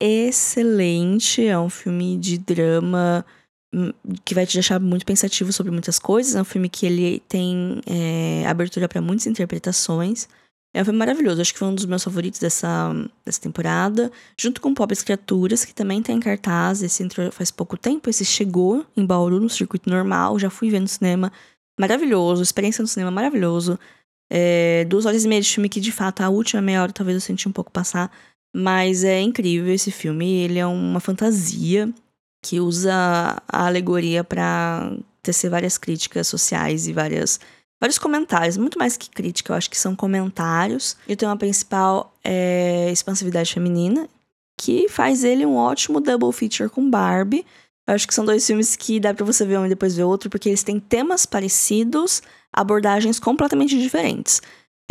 excelente. 0.01 1.45
É 1.45 1.59
um 1.59 1.69
filme 1.69 2.17
de 2.17 2.37
drama 2.37 3.25
que 4.25 4.33
vai 4.33 4.45
te 4.45 4.53
deixar 4.55 4.79
muito 4.79 5.05
pensativo 5.05 5.53
sobre 5.53 5.71
muitas 5.71 5.99
coisas. 5.99 6.35
É 6.35 6.41
um 6.41 6.45
filme 6.45 6.69
que 6.69 6.85
ele 6.85 7.21
tem 7.27 7.81
é, 7.85 8.45
abertura 8.47 8.87
para 8.87 9.01
muitas 9.01 9.27
interpretações. 9.27 10.27
É 10.73 10.81
um 10.81 10.85
filme 10.85 10.99
maravilhoso, 10.99 11.41
acho 11.41 11.51
que 11.51 11.57
foi 11.57 11.67
um 11.67 11.73
dos 11.73 11.85
meus 11.85 12.03
favoritos 12.03 12.39
dessa, 12.39 12.93
dessa 13.25 13.41
temporada. 13.41 14.11
Junto 14.39 14.61
com 14.61 14.73
Pobres 14.73 15.01
Criaturas, 15.01 15.65
que 15.65 15.73
também 15.73 16.01
tem 16.01 16.19
cartaz. 16.19 16.83
Esse 16.83 17.01
entrou 17.03 17.31
faz 17.31 17.49
pouco 17.49 17.75
tempo, 17.77 18.09
esse 18.09 18.23
chegou 18.23 18.85
em 18.95 19.05
Bauru 19.05 19.39
no 19.39 19.49
circuito 19.49 19.89
normal, 19.89 20.37
já 20.37 20.49
fui 20.49 20.69
ver 20.69 20.79
no 20.79 20.87
cinema. 20.87 21.31
Maravilhoso, 21.79 22.43
experiência 22.43 22.81
no 22.81 22.87
cinema 22.87 23.09
maravilhoso. 23.09 23.79
É, 24.31 24.85
duas 24.85 25.05
horas 25.05 25.25
e 25.25 25.27
meia 25.27 25.41
de 25.41 25.49
filme 25.49 25.69
que, 25.69 25.79
de 25.79 25.91
fato, 25.91 26.21
a 26.21 26.29
última 26.29 26.61
meia 26.61 26.83
hora 26.83 26.91
talvez 26.91 27.15
eu 27.15 27.21
senti 27.21 27.47
um 27.47 27.51
pouco 27.51 27.71
passar. 27.71 28.11
Mas 28.55 29.03
é 29.03 29.21
incrível 29.21 29.73
esse 29.73 29.91
filme, 29.91 30.43
ele 30.43 30.59
é 30.59 30.65
uma 30.65 30.99
fantasia 30.99 31.91
que 32.41 32.59
usa 32.59 32.93
a 33.47 33.65
alegoria 33.65 34.23
para 34.23 34.91
tecer 35.21 35.49
várias 35.49 35.77
críticas 35.77 36.27
sociais 36.27 36.87
e 36.87 36.93
várias 36.93 37.39
vários 37.79 37.97
comentários, 37.97 38.57
muito 38.57 38.77
mais 38.77 38.97
que 38.97 39.09
crítica, 39.09 39.53
eu 39.53 39.57
acho 39.57 39.69
que 39.69 39.77
são 39.77 39.95
comentários. 39.95 40.97
E 41.07 41.13
o 41.13 41.17
tema 41.17 41.37
principal 41.37 42.13
é 42.23 42.91
expansividade 42.91 43.53
feminina, 43.53 44.09
que 44.59 44.89
faz 44.89 45.23
ele 45.23 45.45
um 45.45 45.55
ótimo 45.55 46.01
double 46.01 46.33
feature 46.33 46.69
com 46.69 46.89
Barbie. 46.89 47.45
Eu 47.87 47.95
acho 47.95 48.07
que 48.07 48.13
são 48.13 48.25
dois 48.25 48.45
filmes 48.45 48.75
que 48.75 48.99
dá 48.99 49.13
para 49.13 49.25
você 49.25 49.45
ver 49.45 49.57
um 49.57 49.65
e 49.65 49.69
depois 49.69 49.95
ver 49.95 50.03
outro, 50.03 50.29
porque 50.29 50.49
eles 50.49 50.61
têm 50.61 50.79
temas 50.79 51.25
parecidos, 51.25 52.21
abordagens 52.51 53.19
completamente 53.19 53.79
diferentes. 53.79 54.41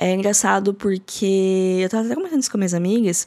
É 0.01 0.15
engraçado 0.15 0.73
porque 0.73 1.81
eu 1.83 1.89
tava 1.91 2.07
até 2.07 2.15
comentando 2.15 2.41
isso 2.41 2.51
com 2.51 2.57
minhas 2.57 2.75
amigas, 2.75 3.27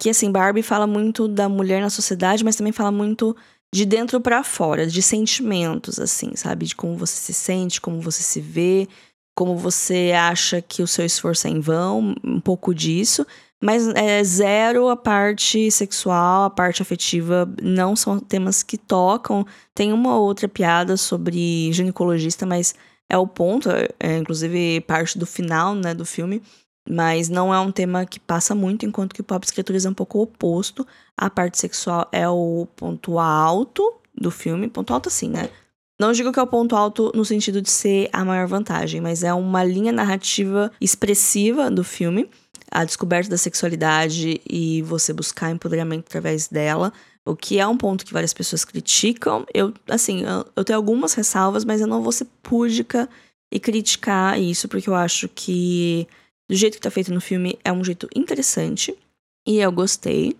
que 0.00 0.08
assim, 0.08 0.32
Barbie 0.32 0.62
fala 0.62 0.86
muito 0.86 1.28
da 1.28 1.48
mulher 1.48 1.82
na 1.82 1.90
sociedade, 1.90 2.42
mas 2.42 2.56
também 2.56 2.72
fala 2.72 2.90
muito 2.90 3.36
de 3.74 3.86
dentro 3.86 4.20
para 4.20 4.44
fora, 4.44 4.86
de 4.86 5.00
sentimentos, 5.02 5.98
assim, 5.98 6.36
sabe? 6.36 6.66
De 6.66 6.76
como 6.76 6.96
você 6.96 7.14
se 7.14 7.32
sente, 7.32 7.80
como 7.80 8.00
você 8.00 8.22
se 8.22 8.40
vê, 8.40 8.86
como 9.34 9.56
você 9.56 10.12
acha 10.14 10.60
que 10.60 10.82
o 10.82 10.86
seu 10.86 11.06
esforço 11.06 11.46
é 11.46 11.50
em 11.50 11.60
vão, 11.60 12.14
um 12.22 12.40
pouco 12.40 12.74
disso. 12.74 13.26
Mas 13.62 13.86
é 13.88 14.22
zero 14.24 14.88
a 14.88 14.96
parte 14.96 15.70
sexual, 15.70 16.44
a 16.44 16.50
parte 16.50 16.82
afetiva, 16.82 17.48
não 17.62 17.94
são 17.94 18.18
temas 18.18 18.62
que 18.62 18.76
tocam. 18.76 19.46
Tem 19.74 19.92
uma 19.92 20.18
outra 20.18 20.48
piada 20.48 20.96
sobre 20.96 21.72
ginecologista, 21.72 22.44
mas 22.44 22.74
é 23.08 23.16
o 23.16 23.26
ponto, 23.26 23.70
é, 23.70 23.88
é 24.00 24.18
inclusive 24.18 24.80
parte 24.82 25.18
do 25.18 25.26
final, 25.26 25.74
né, 25.74 25.94
do 25.94 26.04
filme. 26.04 26.42
Mas 26.88 27.28
não 27.28 27.54
é 27.54 27.60
um 27.60 27.70
tema 27.70 28.04
que 28.04 28.18
passa 28.18 28.54
muito, 28.54 28.84
enquanto 28.84 29.14
que 29.14 29.20
o 29.20 29.24
Pop 29.24 29.46
Criaturas 29.46 29.86
é 29.86 29.90
um 29.90 29.94
pouco 29.94 30.20
oposto. 30.20 30.86
A 31.16 31.30
parte 31.30 31.58
sexual 31.58 32.08
é 32.10 32.28
o 32.28 32.66
ponto 32.76 33.18
alto 33.18 33.94
do 34.14 34.30
filme. 34.30 34.68
Ponto 34.68 34.92
alto, 34.92 35.08
assim, 35.08 35.28
né? 35.28 35.48
Não 36.00 36.12
digo 36.12 36.32
que 36.32 36.40
é 36.40 36.42
o 36.42 36.46
ponto 36.46 36.74
alto 36.74 37.12
no 37.14 37.24
sentido 37.24 37.62
de 37.62 37.70
ser 37.70 38.08
a 38.12 38.24
maior 38.24 38.48
vantagem, 38.48 39.00
mas 39.00 39.22
é 39.22 39.32
uma 39.32 39.62
linha 39.62 39.92
narrativa 39.92 40.72
expressiva 40.80 41.70
do 41.70 41.84
filme. 41.84 42.28
A 42.70 42.84
descoberta 42.84 43.30
da 43.30 43.36
sexualidade 43.36 44.40
e 44.48 44.82
você 44.82 45.12
buscar 45.12 45.50
empoderamento 45.50 46.06
através 46.08 46.48
dela. 46.48 46.92
O 47.24 47.36
que 47.36 47.60
é 47.60 47.66
um 47.66 47.76
ponto 47.76 48.04
que 48.04 48.12
várias 48.12 48.32
pessoas 48.32 48.64
criticam. 48.64 49.46
Eu, 49.54 49.72
assim, 49.88 50.22
eu, 50.24 50.44
eu 50.56 50.64
tenho 50.64 50.76
algumas 50.76 51.14
ressalvas, 51.14 51.64
mas 51.64 51.80
eu 51.80 51.86
não 51.86 52.02
vou 52.02 52.10
ser 52.10 52.26
púdica 52.42 53.08
e 53.52 53.60
criticar 53.60 54.40
isso, 54.40 54.66
porque 54.68 54.88
eu 54.88 54.94
acho 54.94 55.28
que 55.28 56.08
do 56.52 56.56
jeito 56.56 56.74
que 56.74 56.82
tá 56.82 56.90
feito 56.90 57.10
no 57.14 57.20
filme, 57.20 57.58
é 57.64 57.72
um 57.72 57.82
jeito 57.82 58.06
interessante. 58.14 58.94
E 59.48 59.58
eu 59.58 59.72
gostei. 59.72 60.36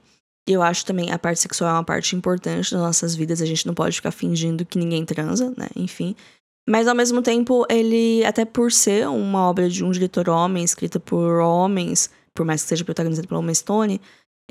Eu 0.47 0.61
acho 0.61 0.85
também 0.85 1.11
a 1.11 1.19
parte 1.19 1.40
sexual 1.40 1.71
é 1.71 1.73
uma 1.73 1.85
parte 1.85 2.14
importante 2.14 2.71
das 2.71 2.83
nossas 2.83 3.14
vidas. 3.14 3.40
A 3.40 3.47
gente 3.47 3.66
não 3.66 3.73
pode 3.73 3.97
ficar 3.97 4.11
fingindo 4.11 4.66
que 4.66 4.78
ninguém 4.78 5.07
transa, 5.07 5.54
né? 5.57 5.69
Enfim. 5.75 6.14
Mas 6.69 6.87
ao 6.87 6.95
mesmo 6.95 7.23
tempo, 7.23 7.64
ele, 7.66 8.23
até 8.26 8.45
por 8.45 8.71
ser 8.71 9.09
uma 9.09 9.49
obra 9.49 9.71
de 9.71 9.83
um 9.83 9.90
diretor 9.90 10.28
homem, 10.28 10.62
escrita 10.62 11.00
por 11.00 11.40
homens, 11.40 12.11
por 12.35 12.45
mais 12.45 12.62
que 12.62 12.69
seja 12.69 12.85
protagonizado 12.85 13.26
pela 13.26 13.40
Uma 13.40 13.54
Stone, 13.54 13.99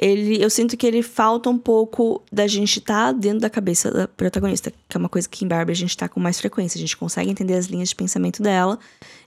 ele, 0.02 0.44
eu 0.44 0.50
sinto 0.50 0.76
que 0.76 0.88
ele 0.88 1.04
falta 1.04 1.48
um 1.48 1.60
pouco 1.60 2.24
da 2.32 2.48
gente 2.48 2.80
estar 2.80 3.06
tá 3.06 3.12
dentro 3.12 3.42
da 3.42 3.52
cabeça 3.52 3.92
da 3.92 4.08
protagonista, 4.08 4.72
que 4.72 4.98
é 4.98 5.00
uma 5.00 5.10
coisa 5.10 5.30
que 5.30 5.46
em 5.46 5.48
Barbie 5.48 5.74
a 5.74 5.76
gente 5.76 5.96
tá 5.96 6.10
com 6.10 6.20
mais 6.20 6.40
frequência. 6.40 6.80
A 6.80 6.82
gente 6.82 6.98
consegue 6.98 7.30
entender 7.30 7.54
as 7.54 7.68
linhas 7.68 7.90
de 7.90 7.96
pensamento 7.96 8.42
dela, 8.42 8.80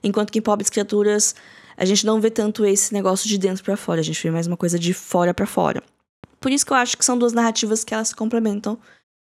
enquanto 0.03 0.33
que 0.33 0.39
em 0.39 0.41
Pobres 0.41 0.69
Criaturas 0.69 1.33
a 1.77 1.85
gente 1.85 2.05
não 2.05 2.19
vê 2.21 2.29
tanto 2.29 2.65
esse 2.65 2.93
negócio 2.93 3.27
de 3.27 3.37
dentro 3.37 3.63
para 3.63 3.77
fora, 3.77 4.01
a 4.01 4.03
gente 4.03 4.21
vê 4.21 4.31
mais 4.31 4.47
uma 4.47 4.57
coisa 4.57 4.79
de 4.79 4.93
fora 4.93 5.33
para 5.33 5.45
fora. 5.45 5.83
Por 6.39 6.51
isso 6.51 6.65
que 6.65 6.71
eu 6.71 6.77
acho 6.77 6.97
que 6.97 7.05
são 7.05 7.17
duas 7.17 7.33
narrativas 7.33 7.83
que 7.83 7.93
elas 7.93 8.09
se 8.09 8.15
complementam. 8.15 8.77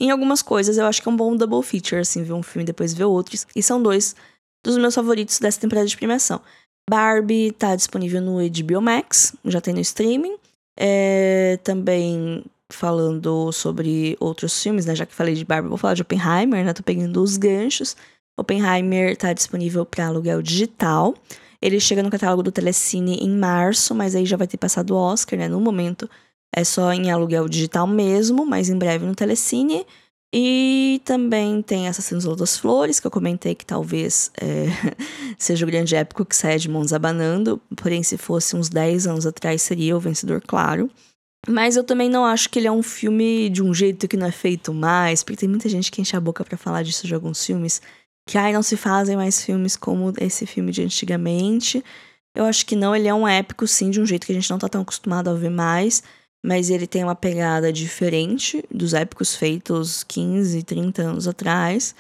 Em 0.01 0.11
algumas 0.11 0.43
coisas, 0.43 0.79
eu 0.79 0.87
acho 0.87 1.03
que 1.03 1.09
é 1.09 1.13
um 1.13 1.17
bom 1.17 1.37
double 1.37 1.63
feature, 1.63 2.01
assim, 2.01 2.23
ver 2.23 2.33
um 2.33 2.43
filme 2.43 2.65
e 2.65 2.67
depois 2.67 2.95
ver 2.95 3.05
outros. 3.05 3.47
E 3.55 3.63
são 3.63 3.83
dois 3.83 4.17
dos 4.65 4.79
meus 4.79 4.95
favoritos 4.95 5.39
dessa 5.39 5.61
temporada 5.61 5.87
de 5.87 5.97
premiação. 5.97 6.41
Barbie 6.89 7.53
tá 7.53 7.77
disponível 7.77 8.21
no 8.21 8.39
HBO 8.39 8.81
Max, 8.81 9.35
já 9.45 9.61
tem 9.61 9.75
no 9.75 9.81
streaming. 9.81 10.37
É, 10.79 11.59
também 11.63 12.45
falando 12.73 13.53
sobre 13.53 14.17
outros 14.19 14.61
filmes, 14.61 14.87
né? 14.87 14.97
Já 14.97 15.05
que 15.05 15.15
falei 15.15 15.35
de 15.35 15.45
Barbie, 15.45 15.69
vou 15.69 15.79
falar 15.79 15.95
de 15.95 16.03
Oppenheimer, 16.03 16.65
né? 16.65 16.73
Tô 16.73 16.83
pegando 16.83 17.23
os 17.23 17.37
ganchos. 17.37 17.97
Oppenheimer 18.39 19.17
tá 19.17 19.33
disponível 19.33 19.85
para 19.85 20.07
aluguel 20.07 20.43
digital. 20.43 21.15
Ele 21.63 21.79
chega 21.79 22.03
no 22.03 22.11
catálogo 22.11 22.43
do 22.43 22.51
Telecine 22.51 23.19
em 23.19 23.31
março, 23.31 23.95
mas 23.95 24.17
aí 24.17 24.27
já 24.27 24.37
vai 24.37 24.49
ter 24.49 24.57
passado 24.57 24.91
o 24.91 24.97
Oscar, 24.97 25.39
né? 25.39 25.49
No 25.49 25.61
momento 25.61 26.11
é 26.55 26.65
só 26.65 26.93
em 26.93 27.11
aluguel 27.11 27.49
digital 27.49 27.87
mesmo, 27.87 28.45
mas 28.45 28.69
em 28.69 28.77
breve 28.77 29.07
no 29.07 29.15
Telecine. 29.15 29.87
E 30.35 31.01
também 31.05 31.61
tem 31.63 31.89
Assassinos 31.89 32.25
das 32.37 32.57
Flores, 32.57 32.99
que 32.99 33.07
eu 33.07 33.11
comentei 33.11 33.55
que 33.55 33.67
talvez 33.67 34.31
é, 34.41 34.67
seja 35.39 35.65
o 35.65 35.69
grande 35.69 35.95
épico 35.95 36.25
que 36.25 36.35
sai 36.35 36.59
de 36.59 36.69
mãos 36.69 36.93
abanando. 36.93 37.61
Porém, 37.77 38.03
se 38.03 38.17
fosse 38.17 38.57
uns 38.57 38.69
10 38.69 39.07
anos 39.07 39.27
atrás, 39.27 39.63
seria 39.63 39.97
o 39.97 40.01
vencedor, 40.01 40.43
claro. 40.45 40.91
Mas 41.47 41.77
eu 41.77 41.85
também 41.85 42.09
não 42.09 42.25
acho 42.25 42.49
que 42.49 42.59
ele 42.59 42.69
é 42.69 42.73
um 42.73 42.83
filme 42.83 43.49
de 43.51 43.63
um 43.63 43.75
jeito 43.75 44.09
que 44.09 44.17
não 44.17 44.27
é 44.27 44.33
feito 44.33 44.73
mais, 44.73 45.23
porque 45.23 45.39
tem 45.41 45.49
muita 45.49 45.69
gente 45.69 45.91
que 45.91 46.01
enche 46.01 46.17
a 46.17 46.21
boca 46.21 46.45
para 46.45 46.57
falar 46.57 46.83
disso 46.83 47.07
de 47.07 47.15
alguns 47.15 47.45
filmes 47.45 47.83
que 48.27 48.39
ai, 48.39 48.53
não 48.53 48.63
se 48.63 48.77
fazem 48.77 49.17
mais 49.17 49.45
filmes 49.45 49.77
como 49.77 50.13
esse 50.19 50.47
filme 50.47 50.73
de 50.73 50.83
antigamente. 50.83 51.85
Eu 52.35 52.45
acho 52.45 52.65
que 52.65 52.77
não, 52.77 52.95
ele 52.95 53.09
é 53.09 53.15
um 53.15 53.29
épico, 53.29 53.67
sim, 53.67 53.91
de 53.91 54.01
um 54.01 54.07
jeito 54.07 54.27
que 54.27 54.33
a 54.33 54.35
gente 54.35 54.51
não 54.51 54.59
tá 54.59 54.69
tão 54.69 54.83
acostumado 54.83 55.29
a 55.29 55.35
ver 55.35 55.51
mais, 55.51 56.03
mas 56.45 56.71
ele 56.71 56.87
tem 56.87 57.05
uma 57.05 57.15
pegada 57.15 57.73
diferente 57.73 58.65
dos 58.71 58.95
épicos 58.95 59.35
feitos 59.35 60.03
15, 60.05 60.63
30 60.63 61.03
anos 61.03 61.29
atrás. 61.29 61.95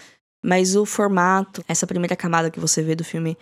Mas 0.44 0.74
o 0.74 0.84
formato, 0.84 1.62
essa 1.68 1.86
primeira 1.86 2.16
camada 2.16 2.50
que 2.50 2.58
você 2.58 2.82
vê 2.82 2.96
do 2.96 3.04
filme, 3.04 3.36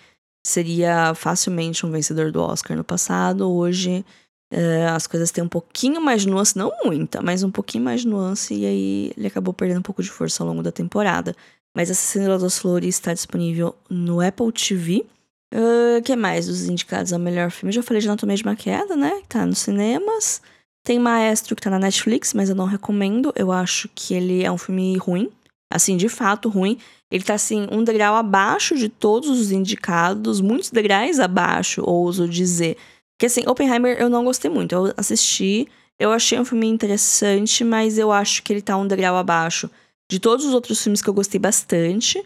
seria 0.46 1.14
facilmente 1.14 1.86
um 1.86 1.90
vencedor 1.90 2.30
do 2.32 2.40
Oscar 2.42 2.76
no 2.76 2.84
passado. 2.84 3.50
Hoje 3.50 4.04
é, 4.52 4.86
as 4.88 5.06
coisas 5.06 5.30
têm 5.30 5.44
um 5.44 5.48
pouquinho 5.48 6.00
mais 6.00 6.26
nuance, 6.26 6.58
não 6.58 6.72
muita, 6.84 7.22
mas 7.22 7.42
um 7.42 7.50
pouquinho 7.50 7.84
mais 7.84 8.04
nuance, 8.04 8.52
e 8.52 8.66
aí 8.66 9.12
ele 9.16 9.26
acabou 9.28 9.54
perdendo 9.54 9.78
um 9.78 9.82
pouco 9.82 10.02
de 10.02 10.10
força 10.10 10.42
ao 10.42 10.48
longo 10.48 10.62
da 10.62 10.72
temporada. 10.72 11.36
Mas 11.76 11.90
Cinderela 11.96 12.38
das 12.38 12.58
Flores 12.58 12.96
está 12.96 13.14
disponível 13.14 13.74
no 13.88 14.20
Apple 14.20 14.52
TV. 14.52 15.06
O 15.52 15.98
uh, 15.98 16.02
que 16.02 16.14
mais 16.14 16.46
dos 16.46 16.68
indicados 16.68 17.12
ao 17.12 17.18
melhor 17.18 17.50
filme? 17.50 17.72
Já 17.72 17.82
falei 17.82 18.00
de 18.00 18.08
Anatomia 18.08 18.36
de 18.36 18.42
uma 18.42 18.56
Queda, 18.56 18.96
né? 18.96 19.22
Tá 19.28 19.44
nos 19.44 19.58
cinemas. 19.58 20.40
Tem 20.84 20.98
Maestro, 20.98 21.54
que 21.54 21.62
tá 21.62 21.70
na 21.70 21.78
Netflix, 21.78 22.32
mas 22.34 22.48
eu 22.48 22.54
não 22.54 22.64
recomendo. 22.64 23.32
Eu 23.36 23.52
acho 23.52 23.88
que 23.94 24.14
ele 24.14 24.42
é 24.42 24.50
um 24.50 24.58
filme 24.58 24.96
ruim. 24.96 25.30
Assim, 25.72 25.96
de 25.96 26.08
fato, 26.08 26.48
ruim. 26.48 26.78
Ele 27.10 27.22
tá, 27.22 27.34
assim, 27.34 27.66
um 27.70 27.82
degrau 27.82 28.14
abaixo 28.14 28.76
de 28.76 28.88
todos 28.88 29.28
os 29.28 29.50
indicados. 29.52 30.40
Muitos 30.40 30.70
degraus 30.70 31.18
abaixo, 31.18 31.82
ouso 31.84 32.28
dizer. 32.28 32.76
Porque, 33.16 33.26
assim, 33.26 33.42
Oppenheimer 33.46 33.96
eu 34.00 34.08
não 34.08 34.24
gostei 34.24 34.50
muito. 34.50 34.72
Eu 34.72 34.94
assisti, 34.96 35.68
eu 35.98 36.12
achei 36.12 36.38
um 36.38 36.44
filme 36.44 36.66
interessante, 36.66 37.62
mas 37.62 37.98
eu 37.98 38.10
acho 38.10 38.42
que 38.42 38.52
ele 38.52 38.62
tá 38.62 38.76
um 38.76 38.86
degrau 38.86 39.16
abaixo 39.16 39.70
de 40.10 40.18
todos 40.18 40.44
os 40.44 40.52
outros 40.52 40.82
filmes 40.82 41.00
que 41.00 41.08
eu 41.08 41.14
gostei 41.14 41.38
bastante, 41.38 42.20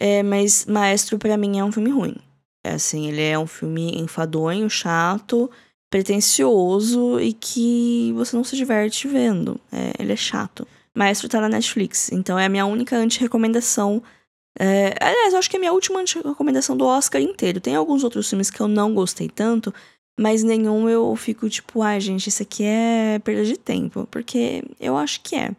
é, 0.00 0.22
mas 0.22 0.64
Maestro 0.64 1.18
para 1.18 1.36
mim 1.36 1.58
é 1.58 1.64
um 1.64 1.72
filme 1.72 1.90
ruim. 1.90 2.14
É 2.64 2.74
assim, 2.74 3.08
ele 3.08 3.20
é 3.20 3.36
um 3.36 3.48
filme 3.48 3.98
enfadonho, 3.98 4.70
chato, 4.70 5.50
pretencioso 5.90 7.20
e 7.20 7.32
que 7.32 8.12
você 8.14 8.36
não 8.36 8.44
se 8.44 8.56
diverte 8.56 9.08
vendo. 9.08 9.60
É, 9.72 9.92
ele 9.98 10.12
é 10.12 10.16
chato. 10.16 10.66
Maestro 10.94 11.28
tá 11.28 11.40
na 11.40 11.48
Netflix, 11.48 12.12
então 12.12 12.38
é 12.38 12.46
a 12.46 12.48
minha 12.48 12.64
única 12.64 12.96
anti-recomendação. 12.96 14.00
É, 14.56 14.94
aliás, 15.00 15.32
eu 15.32 15.38
acho 15.40 15.50
que 15.50 15.56
é 15.56 15.58
a 15.58 15.60
minha 15.60 15.72
última 15.72 15.98
anti-recomendação 15.98 16.76
do 16.76 16.86
Oscar 16.86 17.20
inteiro. 17.20 17.60
Tem 17.60 17.74
alguns 17.74 18.04
outros 18.04 18.30
filmes 18.30 18.50
que 18.50 18.60
eu 18.60 18.68
não 18.68 18.94
gostei 18.94 19.28
tanto, 19.28 19.74
mas 20.18 20.44
nenhum 20.44 20.88
eu 20.88 21.14
fico 21.16 21.50
tipo, 21.50 21.82
ai, 21.82 21.96
ah, 21.96 22.00
gente, 22.00 22.28
isso 22.28 22.42
aqui 22.42 22.62
é 22.62 23.18
perda 23.18 23.44
de 23.44 23.56
tempo. 23.56 24.06
Porque 24.12 24.62
eu 24.78 24.96
acho 24.96 25.20
que 25.22 25.34
é. 25.34 25.50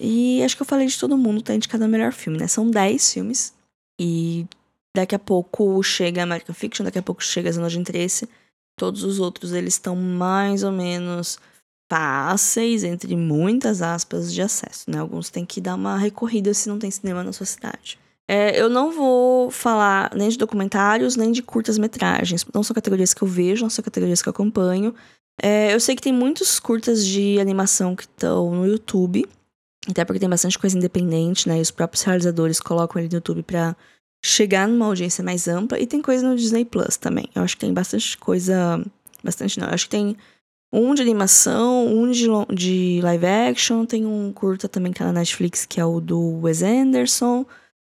E 0.00 0.42
acho 0.42 0.56
que 0.56 0.62
eu 0.62 0.66
falei 0.66 0.86
de 0.86 0.98
todo 0.98 1.18
mundo, 1.18 1.42
tá 1.42 1.54
indicado 1.54 1.84
o 1.84 1.88
melhor 1.88 2.12
filme, 2.12 2.38
né? 2.38 2.46
São 2.46 2.70
10 2.70 3.12
filmes. 3.12 3.54
E 4.00 4.46
daqui 4.94 5.14
a 5.14 5.18
pouco 5.18 5.82
chega 5.82 6.22
American 6.22 6.54
Fiction, 6.54 6.84
daqui 6.84 6.98
a 6.98 7.02
pouco 7.02 7.22
chega 7.22 7.52
Zona 7.52 7.68
de 7.68 7.78
Interesse. 7.78 8.28
Todos 8.76 9.02
os 9.02 9.18
outros, 9.18 9.52
eles 9.52 9.74
estão 9.74 9.96
mais 9.96 10.62
ou 10.62 10.70
menos 10.70 11.38
fáceis, 11.90 12.84
entre 12.84 13.16
muitas 13.16 13.82
aspas, 13.82 14.32
de 14.32 14.42
acesso, 14.42 14.90
né? 14.90 14.98
Alguns 14.98 15.30
têm 15.30 15.44
que 15.44 15.60
dar 15.60 15.74
uma 15.74 15.96
recorrida 15.96 16.52
se 16.54 16.68
não 16.68 16.78
tem 16.78 16.90
cinema 16.90 17.24
na 17.24 17.32
sua 17.32 17.46
cidade. 17.46 17.98
É, 18.30 18.60
eu 18.60 18.68
não 18.68 18.92
vou 18.92 19.50
falar 19.50 20.14
nem 20.14 20.28
de 20.28 20.36
documentários, 20.36 21.16
nem 21.16 21.32
de 21.32 21.42
curtas-metragens. 21.42 22.44
Não 22.52 22.62
são 22.62 22.74
categorias 22.74 23.14
que 23.14 23.22
eu 23.22 23.28
vejo, 23.28 23.62
não 23.62 23.70
são 23.70 23.82
categorias 23.82 24.20
que 24.20 24.28
eu 24.28 24.32
acompanho. 24.32 24.94
É, 25.40 25.72
eu 25.72 25.80
sei 25.80 25.96
que 25.96 26.02
tem 26.02 26.12
muitos 26.12 26.60
curtas 26.60 27.06
de 27.06 27.40
animação 27.40 27.96
que 27.96 28.02
estão 28.02 28.54
no 28.54 28.66
YouTube. 28.66 29.26
Até 29.88 30.04
porque 30.04 30.20
tem 30.20 30.28
bastante 30.28 30.58
coisa 30.58 30.76
independente, 30.76 31.48
né? 31.48 31.58
E 31.58 31.60
os 31.60 31.70
próprios 31.70 32.02
realizadores 32.02 32.60
colocam 32.60 33.00
ele 33.00 33.08
no 33.08 33.14
YouTube 33.16 33.42
pra 33.42 33.74
chegar 34.24 34.68
numa 34.68 34.86
audiência 34.86 35.24
mais 35.24 35.48
ampla. 35.48 35.78
E 35.78 35.86
tem 35.86 36.02
coisa 36.02 36.28
no 36.28 36.36
Disney 36.36 36.64
Plus 36.64 36.96
também. 36.96 37.28
Eu 37.34 37.42
acho 37.42 37.56
que 37.56 37.60
tem 37.60 37.72
bastante 37.72 38.16
coisa. 38.18 38.84
Bastante 39.24 39.58
não. 39.58 39.68
Eu 39.68 39.74
acho 39.74 39.84
que 39.84 39.90
tem 39.90 40.16
um 40.72 40.94
de 40.94 41.00
animação, 41.00 41.86
um 41.86 42.10
de, 42.10 42.26
de 42.54 43.00
live 43.02 43.26
action. 43.26 43.86
Tem 43.86 44.04
um 44.04 44.32
curta 44.32 44.68
também 44.68 44.92
que 44.92 44.98
tá 44.98 45.06
na 45.06 45.12
Netflix, 45.12 45.64
que 45.64 45.80
é 45.80 45.84
o 45.84 46.00
do 46.00 46.40
Wes 46.42 46.62
Anderson. 46.62 47.46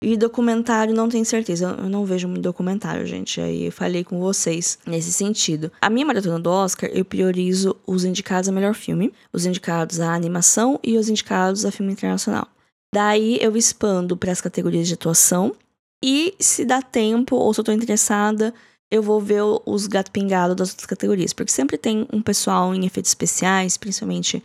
E 0.04 0.18
documentário, 0.18 0.94
não 0.94 1.08
tenho 1.08 1.25
certeza. 1.25 1.75
Eu 1.78 1.88
não 1.88 2.04
vejo 2.04 2.28
muito 2.28 2.42
documentário, 2.42 3.06
gente. 3.06 3.40
Aí 3.40 3.64
eu 3.64 3.73
falei 3.73 4.04
com 4.04 4.20
vocês 4.20 4.78
nesse 4.87 5.11
sentido. 5.11 5.73
A 5.80 5.88
minha 5.88 6.04
maratona 6.04 6.38
do 6.38 6.50
Oscar, 6.50 6.90
eu 6.92 7.06
priorizo 7.06 7.75
os 7.87 8.04
indicados 8.04 8.46
a 8.46 8.52
melhor 8.52 8.75
filme, 8.75 9.14
os 9.32 9.46
indicados 9.46 10.00
a 10.00 10.12
animação 10.12 10.78
e 10.84 10.99
os 10.99 11.08
indicados 11.08 11.64
a 11.64 11.70
filme 11.70 11.90
internacional. 11.90 12.46
Daí 12.94 13.38
eu 13.40 13.56
expando 13.56 14.14
para 14.14 14.30
as 14.30 14.42
categorias 14.42 14.87
de 14.87 14.92
atuação. 14.92 15.56
E 16.04 16.34
se 16.38 16.66
dá 16.66 16.82
tempo, 16.82 17.37
ou 17.37 17.54
se 17.54 17.61
eu 17.61 17.64
tô 17.64 17.73
interessada, 17.73 18.52
eu 18.90 19.02
vou 19.02 19.23
ver 19.23 19.40
os 19.64 19.87
gato 19.87 20.11
pingado 20.11 20.54
das 20.54 20.68
outras 20.68 20.84
categorias. 20.84 21.32
Porque 21.32 21.50
sempre 21.50 21.78
tem 21.78 22.06
um 22.12 22.20
pessoal 22.20 22.75
em 22.75 22.84
efeitos 22.84 23.11
especiais, 23.11 23.78
principalmente 23.78 24.42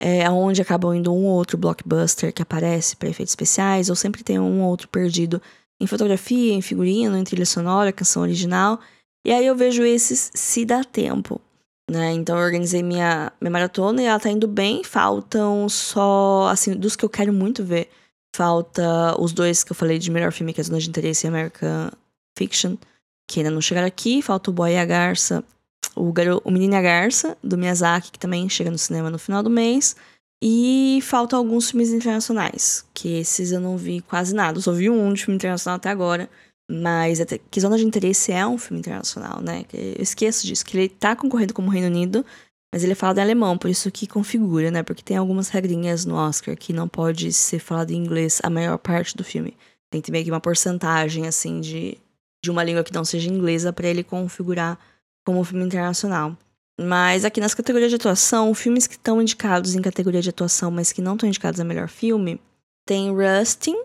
é, 0.00 0.28
onde 0.30 0.62
acabam 0.62 0.94
indo 0.94 1.12
um 1.12 1.26
ou 1.26 1.34
outro 1.34 1.58
blockbuster 1.58 2.32
que 2.32 2.40
aparece 2.40 2.96
para 2.96 3.10
efeitos 3.10 3.32
especiais, 3.32 3.90
ou 3.90 3.94
sempre 3.94 4.24
tem 4.24 4.38
um 4.38 4.62
ou 4.62 4.70
outro 4.70 4.88
perdido 4.88 5.40
em 5.78 5.86
fotografia, 5.86 6.54
em 6.54 6.62
figurino, 6.62 7.16
em 7.16 7.24
trilha 7.24 7.44
sonora, 7.44 7.92
canção 7.92 8.22
original. 8.22 8.80
E 9.24 9.30
aí 9.32 9.46
eu 9.46 9.54
vejo 9.54 9.84
esses 9.84 10.30
se 10.34 10.64
dá 10.64 10.82
tempo. 10.82 11.40
Né? 11.90 12.12
Então 12.12 12.38
eu 12.38 12.44
organizei 12.44 12.82
minha, 12.82 13.32
minha 13.40 13.50
maratona 13.50 14.00
e 14.00 14.06
ela 14.06 14.18
tá 14.18 14.30
indo 14.30 14.48
bem. 14.48 14.82
Faltam 14.82 15.68
só, 15.68 16.48
assim, 16.50 16.74
dos 16.74 16.96
que 16.96 17.04
eu 17.04 17.08
quero 17.10 17.32
muito 17.32 17.62
ver. 17.62 17.90
Falta 18.34 19.20
os 19.20 19.32
dois 19.32 19.64
que 19.64 19.72
eu 19.72 19.76
falei 19.76 19.98
de 19.98 20.10
melhor 20.10 20.32
filme, 20.32 20.52
que 20.52 20.60
é 20.60 20.64
Zona 20.64 20.78
de 20.78 20.88
Interesse 20.88 21.26
e 21.26 21.28
American 21.28 21.90
Fiction, 22.38 22.76
que 23.28 23.40
ainda 23.40 23.50
não 23.50 23.60
chegaram 23.60 23.88
aqui. 23.88 24.22
Falta 24.22 24.50
o 24.50 24.54
Boy 24.54 24.72
e 24.72 24.78
a 24.78 24.84
Garça, 24.84 25.44
o, 25.94 26.12
Garo, 26.12 26.40
o 26.44 26.50
Menino 26.50 26.74
e 26.74 26.76
a 26.76 26.82
Garça, 26.82 27.36
do 27.42 27.58
Miyazaki, 27.58 28.12
que 28.12 28.18
também 28.18 28.48
chega 28.48 28.70
no 28.70 28.78
cinema 28.78 29.10
no 29.10 29.18
final 29.18 29.42
do 29.42 29.50
mês. 29.50 29.96
E 30.42 31.00
faltam 31.02 31.38
alguns 31.38 31.70
filmes 31.70 31.90
internacionais, 31.90 32.84
que 32.94 33.18
esses 33.18 33.52
eu 33.52 33.60
não 33.60 33.76
vi 33.76 34.00
quase 34.00 34.34
nada. 34.34 34.58
Eu 34.58 34.62
só 34.62 34.72
vi 34.72 34.88
um 34.88 35.12
de 35.12 35.24
filme 35.24 35.36
internacional 35.36 35.76
até 35.76 35.90
agora. 35.90 36.30
Mas 36.70 37.20
até, 37.20 37.36
que 37.50 37.60
Zona 37.60 37.76
de 37.76 37.84
Interesse 37.84 38.30
é 38.30 38.46
um 38.46 38.56
filme 38.56 38.78
internacional, 38.78 39.42
né? 39.42 39.64
Eu 39.72 40.00
esqueço 40.00 40.46
disso, 40.46 40.64
que 40.64 40.78
ele 40.78 40.88
tá 40.88 41.16
concorrendo 41.16 41.52
como 41.52 41.68
Reino 41.68 41.88
Unido, 41.88 42.24
mas 42.72 42.84
ele 42.84 42.92
é 42.92 42.94
falado 42.94 43.18
em 43.18 43.22
alemão, 43.22 43.58
por 43.58 43.68
isso 43.68 43.90
que 43.90 44.06
configura, 44.06 44.70
né? 44.70 44.84
Porque 44.84 45.02
tem 45.02 45.16
algumas 45.16 45.48
regrinhas 45.48 46.04
no 46.04 46.14
Oscar 46.14 46.56
que 46.56 46.72
não 46.72 46.86
pode 46.86 47.32
ser 47.32 47.58
falado 47.58 47.90
em 47.90 47.96
inglês 47.96 48.40
a 48.44 48.48
maior 48.48 48.78
parte 48.78 49.16
do 49.16 49.24
filme. 49.24 49.56
Tem 49.90 50.00
que 50.00 50.06
ter 50.06 50.12
meio 50.12 50.24
que 50.24 50.30
uma 50.30 50.40
porcentagem, 50.40 51.26
assim, 51.26 51.60
de, 51.60 51.98
de 52.42 52.50
uma 52.52 52.62
língua 52.62 52.84
que 52.84 52.94
não 52.94 53.04
seja 53.04 53.28
inglesa 53.28 53.72
para 53.72 53.88
ele 53.88 54.04
configurar 54.04 54.78
como 55.30 55.44
filme 55.44 55.64
internacional. 55.64 56.36
Mas 56.80 57.24
aqui 57.24 57.40
nas 57.40 57.54
categorias 57.54 57.90
de 57.90 57.96
atuação, 57.96 58.52
filmes 58.52 58.88
que 58.88 58.94
estão 58.94 59.22
indicados 59.22 59.76
em 59.76 59.82
categoria 59.82 60.20
de 60.20 60.30
atuação, 60.30 60.70
mas 60.72 60.90
que 60.90 61.00
não 61.00 61.14
estão 61.14 61.28
indicados 61.28 61.60
a 61.60 61.64
melhor 61.64 61.88
filme, 61.88 62.40
tem 62.84 63.14
Rustin, 63.14 63.76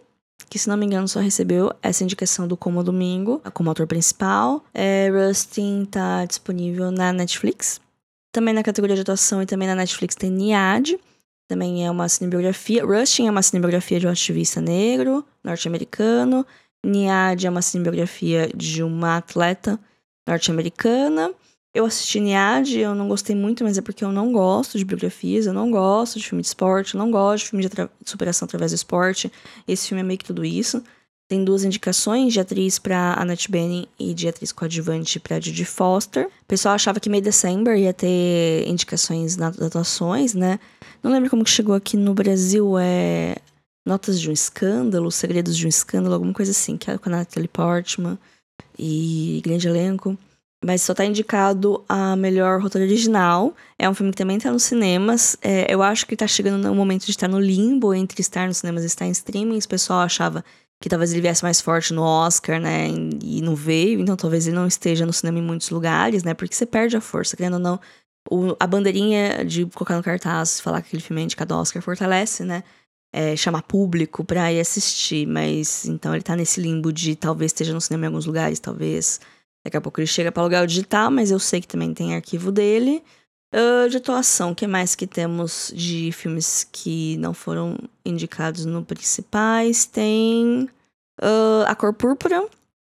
que 0.49 0.57
se 0.57 0.67
não 0.67 0.75
me 0.75 0.87
engano 0.87 1.07
só 1.07 1.19
recebeu 1.19 1.71
essa 1.83 2.03
indicação 2.03 2.47
do 2.47 2.57
Como 2.57 2.83
Domingo, 2.83 3.41
como 3.53 3.69
autor 3.69 3.85
principal. 3.85 4.63
É, 4.73 5.09
Rustin 5.11 5.85
tá 5.85 6.25
disponível 6.25 6.89
na 6.89 7.13
Netflix. 7.13 7.79
Também 8.31 8.53
na 8.53 8.63
categoria 8.63 8.95
de 8.95 9.03
atuação 9.03 9.41
e 9.41 9.45
também 9.45 9.67
na 9.67 9.75
Netflix 9.75 10.15
tem 10.15 10.31
Niad, 10.31 10.97
também 11.47 11.85
é 11.85 11.91
uma 11.91 12.09
cinebiografia. 12.09 12.83
Rustin 12.83 13.27
é 13.27 13.31
uma 13.31 13.43
cinebiografia 13.43 13.99
de 13.99 14.07
um 14.07 14.09
ativista 14.09 14.59
negro, 14.59 15.23
norte-americano. 15.43 16.43
Niad 16.83 17.45
é 17.45 17.49
uma 17.49 17.61
cinebiografia 17.61 18.49
de 18.55 18.81
uma 18.81 19.17
atleta 19.17 19.79
norte-americana. 20.25 21.31
Eu 21.73 21.85
assisti 21.85 22.21
Niad, 22.21 22.73
eu 22.79 22.95
não 22.95 23.09
gostei 23.09 23.35
muito, 23.35 23.63
mas 23.63 23.77
é 23.77 23.81
porque 23.81 24.05
eu 24.05 24.11
não 24.11 24.31
gosto 24.31 24.77
de 24.77 24.85
biografias, 24.85 25.45
eu 25.45 25.51
não 25.51 25.69
gosto 25.69 26.17
de 26.17 26.25
filme 26.25 26.41
de 26.41 26.47
esporte, 26.47 26.95
eu 26.95 26.97
não 26.97 27.11
gosto 27.11 27.43
de 27.43 27.49
filme 27.49 27.67
de, 27.67 27.89
superação 28.05 28.45
através 28.45 28.71
do 28.71 28.75
esporte. 28.75 29.29
Esse 29.67 29.89
filme 29.89 29.99
é 29.99 30.03
meio 30.03 30.17
que 30.17 30.23
tudo 30.23 30.45
isso. 30.45 30.81
Tem 31.27 31.43
duas 31.43 31.65
indicações 31.65 32.31
de 32.31 32.39
atriz 32.39 32.79
para 32.79 33.15
Annette 33.19 33.51
Bening 33.51 33.87
e 33.99 34.13
de 34.13 34.27
atriz 34.27 34.53
coadjuvante 34.53 35.19
para 35.19 35.41
Judy 35.41 35.65
Foster. 35.65 36.27
O 36.27 36.45
pessoal 36.47 36.75
achava 36.75 36.99
que 36.99 37.09
May 37.09 37.19
December 37.19 37.77
ia 37.77 37.93
ter 37.93 38.65
indicações 38.67 39.35
nas 39.35 39.59
atuações, 39.59 40.33
né? 40.33 40.59
Não 41.03 41.11
lembro 41.11 41.29
como 41.29 41.43
que 41.43 41.49
chegou 41.49 41.75
aqui 41.75 41.97
no 41.97 42.13
Brasil, 42.13 42.77
é 42.79 43.35
Notas 43.85 44.21
de 44.21 44.29
um 44.29 44.33
Escândalo, 44.33 45.11
Segredos 45.11 45.57
de 45.57 45.65
um 45.65 45.69
Escândalo, 45.69 46.13
alguma 46.13 46.33
coisa 46.33 46.51
assim, 46.51 46.77
que 46.77 46.89
é 46.89 46.97
com 46.97 47.09
a 47.09 47.11
Natalie 47.11 47.49
Portman 47.49 48.17
e 48.77 49.41
grande 49.43 49.67
elenco 49.67 50.17
mas 50.65 50.81
só 50.81 50.95
tá 50.95 51.05
indicado 51.05 51.83
a 51.87 52.15
melhor 52.15 52.59
roteiro 52.59 52.87
original. 52.87 53.55
É 53.77 53.87
um 53.87 53.93
filme 53.93 54.11
que 54.11 54.17
também 54.17 54.39
tá 54.39 54.51
nos 54.51 54.63
cinemas. 54.63 55.37
É, 55.39 55.71
eu 55.71 55.83
acho 55.83 56.07
que 56.07 56.15
tá 56.15 56.25
chegando 56.25 56.67
no 56.67 56.73
momento 56.73 57.05
de 57.05 57.11
estar 57.11 57.27
no 57.27 57.39
limbo 57.39 57.93
entre 57.93 58.19
estar 58.19 58.47
nos 58.47 58.57
cinemas 58.57 58.83
e 58.83 58.87
estar 58.87 59.05
em 59.05 59.11
streaming. 59.11 59.59
O 59.59 59.67
pessoal 59.67 59.99
achava 59.99 60.43
que 60.81 60.89
talvez 60.89 61.11
ele 61.11 61.21
viesse 61.21 61.43
mais 61.43 61.61
forte 61.61 61.93
no 61.93 62.01
Oscar, 62.01 62.59
né? 62.59 62.87
E 63.23 63.41
não 63.43 63.55
veio, 63.55 63.99
então 63.99 64.15
talvez 64.15 64.47
ele 64.47 64.55
não 64.55 64.65
esteja 64.65 65.05
no 65.05 65.13
cinema 65.13 65.37
em 65.37 65.43
muitos 65.43 65.69
lugares, 65.69 66.23
né? 66.23 66.33
Porque 66.33 66.55
você 66.55 66.65
perde 66.65 66.97
a 66.97 67.01
força, 67.01 67.37
querendo 67.37 67.53
ou 67.53 67.59
não. 67.59 67.79
O, 68.29 68.55
a 68.59 68.65
bandeirinha 68.65 69.45
de 69.45 69.67
colocar 69.67 69.95
no 69.95 70.01
cartaz, 70.01 70.59
falar 70.59 70.81
que 70.81 70.87
aquele 70.87 71.03
filme 71.03 71.21
é 71.21 71.25
indicado 71.25 71.53
ao 71.53 71.61
Oscar 71.61 71.79
fortalece, 71.79 72.43
né? 72.43 72.63
É, 73.17 73.33
chamar 73.37 73.61
público 73.61 74.25
pra 74.25 74.51
ir 74.51 74.59
assistir, 74.59 75.25
mas 75.25 75.85
então 75.85 76.13
ele 76.13 76.21
tá 76.21 76.35
nesse 76.35 76.59
limbo 76.59 76.91
de 76.91 77.15
talvez 77.15 77.51
esteja 77.51 77.73
no 77.73 77.79
cinema 77.79 78.03
em 78.03 78.07
alguns 78.07 78.25
lugares, 78.25 78.59
talvez 78.59 79.21
Daqui 79.65 79.77
a 79.77 79.81
pouco 79.81 79.99
ele 79.99 80.05
chega 80.05 80.31
para 80.31 80.43
alugar 80.43 80.63
o 80.63 80.67
digital, 80.67 81.09
mas 81.09 81.31
eu 81.31 81.39
sei 81.39 81.59
que 81.59 81.67
também 81.67 81.91
tem 81.91 82.13
arquivo 82.13 82.51
dele. 82.51 83.01
Uh, 83.51 83.89
de 83.89 83.97
atuação, 83.97 84.51
o 84.51 84.55
que 84.55 84.67
mais 84.67 84.93
que 84.93 85.07
temos 85.07 85.73
de 85.73 86.11
filmes 86.11 86.67
que 86.71 87.17
não 87.17 87.33
foram 87.33 87.75
indicados 88.05 88.63
no 88.63 88.85
principais? 88.85 89.85
Tem 89.87 90.69
uh, 91.19 91.65
A 91.65 91.73
Cor 91.73 91.93
Púrpura. 91.93 92.45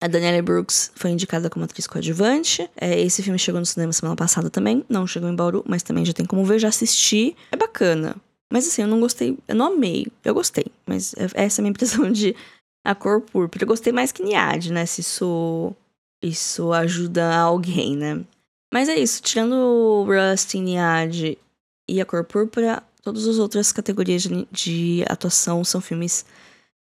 A 0.02 0.06
Danielle 0.06 0.42
Brooks 0.42 0.92
foi 0.94 1.10
indicada 1.10 1.48
como 1.48 1.64
atriz 1.64 1.86
coadjuvante. 1.86 2.68
É, 2.78 3.00
esse 3.00 3.22
filme 3.22 3.38
chegou 3.38 3.60
no 3.60 3.66
cinema 3.66 3.92
semana 3.94 4.14
passada 4.14 4.50
também. 4.50 4.84
Não 4.90 5.06
chegou 5.06 5.30
em 5.30 5.34
Bauru, 5.34 5.64
mas 5.66 5.82
também 5.82 6.04
já 6.04 6.12
tem 6.12 6.26
como 6.26 6.44
ver, 6.44 6.58
já 6.58 6.68
assisti. 6.68 7.34
É 7.50 7.56
bacana. 7.56 8.14
Mas 8.52 8.66
assim, 8.66 8.82
eu 8.82 8.88
não 8.88 9.00
gostei. 9.00 9.36
Eu 9.46 9.54
não 9.54 9.66
amei. 9.66 10.06
Eu 10.24 10.34
gostei. 10.34 10.66
Mas 10.86 11.14
é, 11.14 11.44
essa 11.44 11.60
é 11.60 11.62
a 11.62 11.62
minha 11.62 11.70
impressão 11.72 12.10
de 12.10 12.34
A 12.84 12.94
Cor 12.94 13.20
Púrpura. 13.20 13.64
Eu 13.64 13.68
gostei 13.68 13.92
mais 13.92 14.12
que 14.12 14.22
Niad, 14.22 14.72
né? 14.72 14.86
Se 14.86 15.00
isso 15.00 15.74
isso 16.22 16.72
ajuda 16.72 17.36
alguém, 17.36 17.96
né? 17.96 18.24
Mas 18.72 18.88
é 18.88 18.96
isso, 18.96 19.22
tirando 19.22 20.04
Rust, 20.04 20.54
Niad 20.54 21.38
e 21.88 22.00
A 22.00 22.04
Cor 22.04 22.24
Púrpura, 22.24 22.82
todas 23.02 23.26
as 23.26 23.38
outras 23.38 23.72
categorias 23.72 24.22
de, 24.22 24.46
de, 24.50 25.04
atuação 25.08 25.64
são 25.64 25.80
filmes 25.80 26.26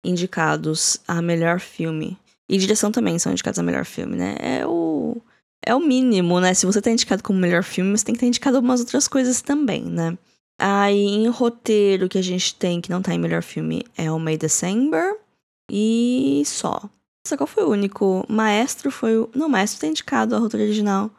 indicados 0.03 0.97
a 1.07 1.21
melhor 1.21 1.59
filme. 1.59 2.17
E 2.49 2.57
direção 2.57 2.91
também 2.91 3.19
são 3.19 3.31
indicados 3.31 3.59
a 3.59 3.63
melhor 3.63 3.85
filme, 3.85 4.15
né? 4.15 4.35
É 4.39 4.65
o, 4.65 5.21
é 5.63 5.75
o 5.75 5.79
mínimo, 5.79 6.39
né? 6.39 6.53
Se 6.53 6.65
você 6.65 6.81
tá 6.81 6.89
indicado 6.89 7.21
como 7.21 7.39
melhor 7.39 7.63
filme, 7.63 7.95
você 7.97 8.05
tem 8.05 8.13
que 8.13 8.19
estar 8.19 8.27
indicado 8.27 8.55
algumas 8.55 8.79
outras 8.79 9.07
coisas 9.07 9.41
também, 9.41 9.83
né? 9.83 10.17
Aí, 10.59 11.05
em 11.05 11.27
roteiro 11.27 12.07
que 12.07 12.17
a 12.17 12.21
gente 12.21 12.55
tem 12.55 12.79
que 12.79 12.89
não 12.89 13.01
tá 13.01 13.13
em 13.13 13.19
melhor 13.19 13.43
filme 13.43 13.83
é 13.97 14.11
o 14.11 14.19
May 14.19 14.37
December. 14.37 15.17
E 15.69 16.43
só. 16.45 16.89
Nossa, 17.25 17.37
qual 17.37 17.47
foi 17.47 17.63
o 17.63 17.69
único? 17.69 18.25
Maestro 18.29 18.91
foi 18.91 19.17
o. 19.17 19.29
Não, 19.35 19.49
Maestro 19.49 19.81
tá 19.81 19.87
indicado 19.87 20.35
a 20.35 20.39
roteiro 20.39 20.65
original. 20.65 21.09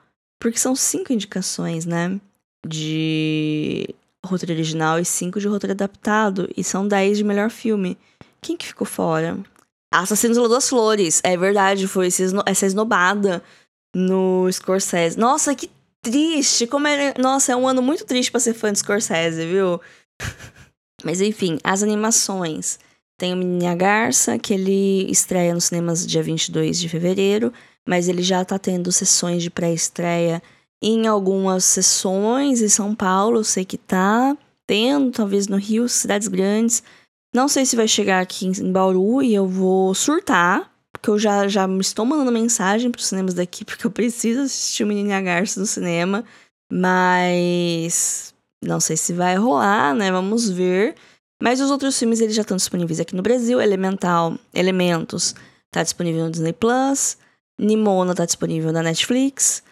Porque 0.40 0.58
são 0.58 0.74
cinco 0.74 1.12
indicações, 1.12 1.84
né? 1.84 2.20
De 2.66 3.88
roteiro 4.24 4.52
original 4.52 4.98
e 4.98 5.04
cinco 5.04 5.40
de 5.40 5.48
roteiro 5.48 5.72
adaptado. 5.72 6.48
E 6.56 6.62
são 6.62 6.86
dez 6.86 7.18
de 7.18 7.24
melhor 7.24 7.50
filme. 7.50 7.98
Quem 8.40 8.56
que 8.56 8.66
ficou 8.66 8.86
fora? 8.86 9.38
Assassinos 9.92 10.36
das 10.48 10.68
Flores. 10.68 11.20
É 11.24 11.36
verdade, 11.36 11.88
foi 11.88 12.08
essa 12.46 12.66
esnobada 12.66 13.42
no 13.94 14.50
Scorsese. 14.52 15.18
Nossa, 15.18 15.54
que 15.54 15.70
triste. 16.10 16.66
Como 16.66 16.86
é... 16.86 17.14
Nossa, 17.18 17.52
é 17.52 17.56
um 17.56 17.66
ano 17.66 17.82
muito 17.82 18.04
triste 18.04 18.30
pra 18.30 18.40
ser 18.40 18.54
fã 18.54 18.72
de 18.72 18.78
Scorsese, 18.78 19.44
viu? 19.46 19.80
Mas 21.04 21.20
enfim, 21.20 21.58
as 21.62 21.82
animações. 21.82 22.78
Tem 23.18 23.32
o 23.32 23.36
Menina 23.36 23.74
Garça, 23.74 24.38
que 24.38 24.52
ele 24.54 25.10
estreia 25.10 25.54
nos 25.54 25.64
cinemas 25.64 26.06
dia 26.06 26.22
22 26.22 26.78
de 26.78 26.88
fevereiro, 26.88 27.52
mas 27.88 28.08
ele 28.08 28.22
já 28.22 28.44
tá 28.44 28.58
tendo 28.58 28.92
sessões 28.92 29.42
de 29.42 29.50
pré-estreia 29.50 30.42
em 30.82 31.06
algumas 31.06 31.64
sessões 31.64 32.60
em 32.60 32.68
São 32.68 32.94
Paulo, 32.94 33.38
eu 33.38 33.44
sei 33.44 33.64
que 33.64 33.78
tá 33.78 34.36
tendo, 34.66 35.10
talvez 35.10 35.48
no 35.48 35.56
Rio, 35.56 35.88
cidades 35.88 36.28
grandes. 36.28 36.82
Não 37.34 37.48
sei 37.48 37.64
se 37.64 37.76
vai 37.76 37.88
chegar 37.88 38.20
aqui 38.20 38.46
em 38.46 38.72
Bauru 38.72 39.22
e 39.22 39.34
eu 39.34 39.46
vou 39.46 39.94
surtar, 39.94 40.70
porque 40.96 41.10
eu 41.10 41.18
já, 41.18 41.46
já 41.46 41.68
estou 41.78 42.06
mandando 42.06 42.32
mensagem 42.32 42.90
para 42.90 42.98
os 42.98 43.06
cinemas 43.06 43.34
daqui, 43.34 43.64
porque 43.64 43.86
eu 43.86 43.90
preciso 43.90 44.40
assistir 44.40 44.82
o 44.82 44.86
Menina 44.86 45.20
Garça 45.20 45.60
no 45.60 45.66
cinema, 45.66 46.24
mas 46.72 48.34
não 48.64 48.80
sei 48.80 48.96
se 48.96 49.12
vai 49.12 49.36
rolar, 49.36 49.94
né? 49.94 50.10
Vamos 50.10 50.48
ver. 50.48 50.94
Mas 51.40 51.60
os 51.60 51.70
outros 51.70 51.98
filmes 51.98 52.20
eles 52.20 52.34
já 52.34 52.42
estão 52.42 52.56
disponíveis 52.56 52.98
aqui 52.98 53.14
no 53.14 53.22
Brasil. 53.22 53.60
Elemental, 53.60 54.38
Elementos 54.54 55.34
está 55.66 55.82
disponível 55.82 56.24
no 56.24 56.30
Disney 56.30 56.54
Plus. 56.54 57.18
Nimona 57.60 58.12
está 58.12 58.24
disponível 58.24 58.72
na 58.72 58.82
Netflix. 58.82 59.62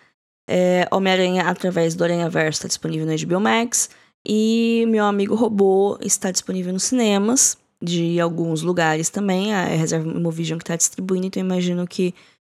É, 0.49 0.87
Homem-Aranha 0.91 1.49
através 1.49 1.95
do 1.95 2.05
Aranha 2.05 2.29
Verso 2.29 2.59
está 2.59 2.69
disponível 2.69 3.07
no 3.07 3.17
HBO 3.17 3.41
Max. 3.41 3.89
E 4.27 4.85
Meu 4.89 5.07
Amigo 5.07 5.35
Robô 5.35 5.99
está 6.03 6.31
disponível 6.31 6.73
nos 6.73 6.85
cinemas 6.85 7.57
de 7.85 8.19
alguns 8.21 8.63
lugares 8.63 9.11
também. 9.11 9.53
A 9.53 9.65
Reserva 9.65 10.09
Movision 10.09 10.59
que 10.59 10.65
está 10.65 10.77
distribuindo, 10.77 11.27
então 11.27 11.41
imagino 11.41 11.87
que 11.87 12.15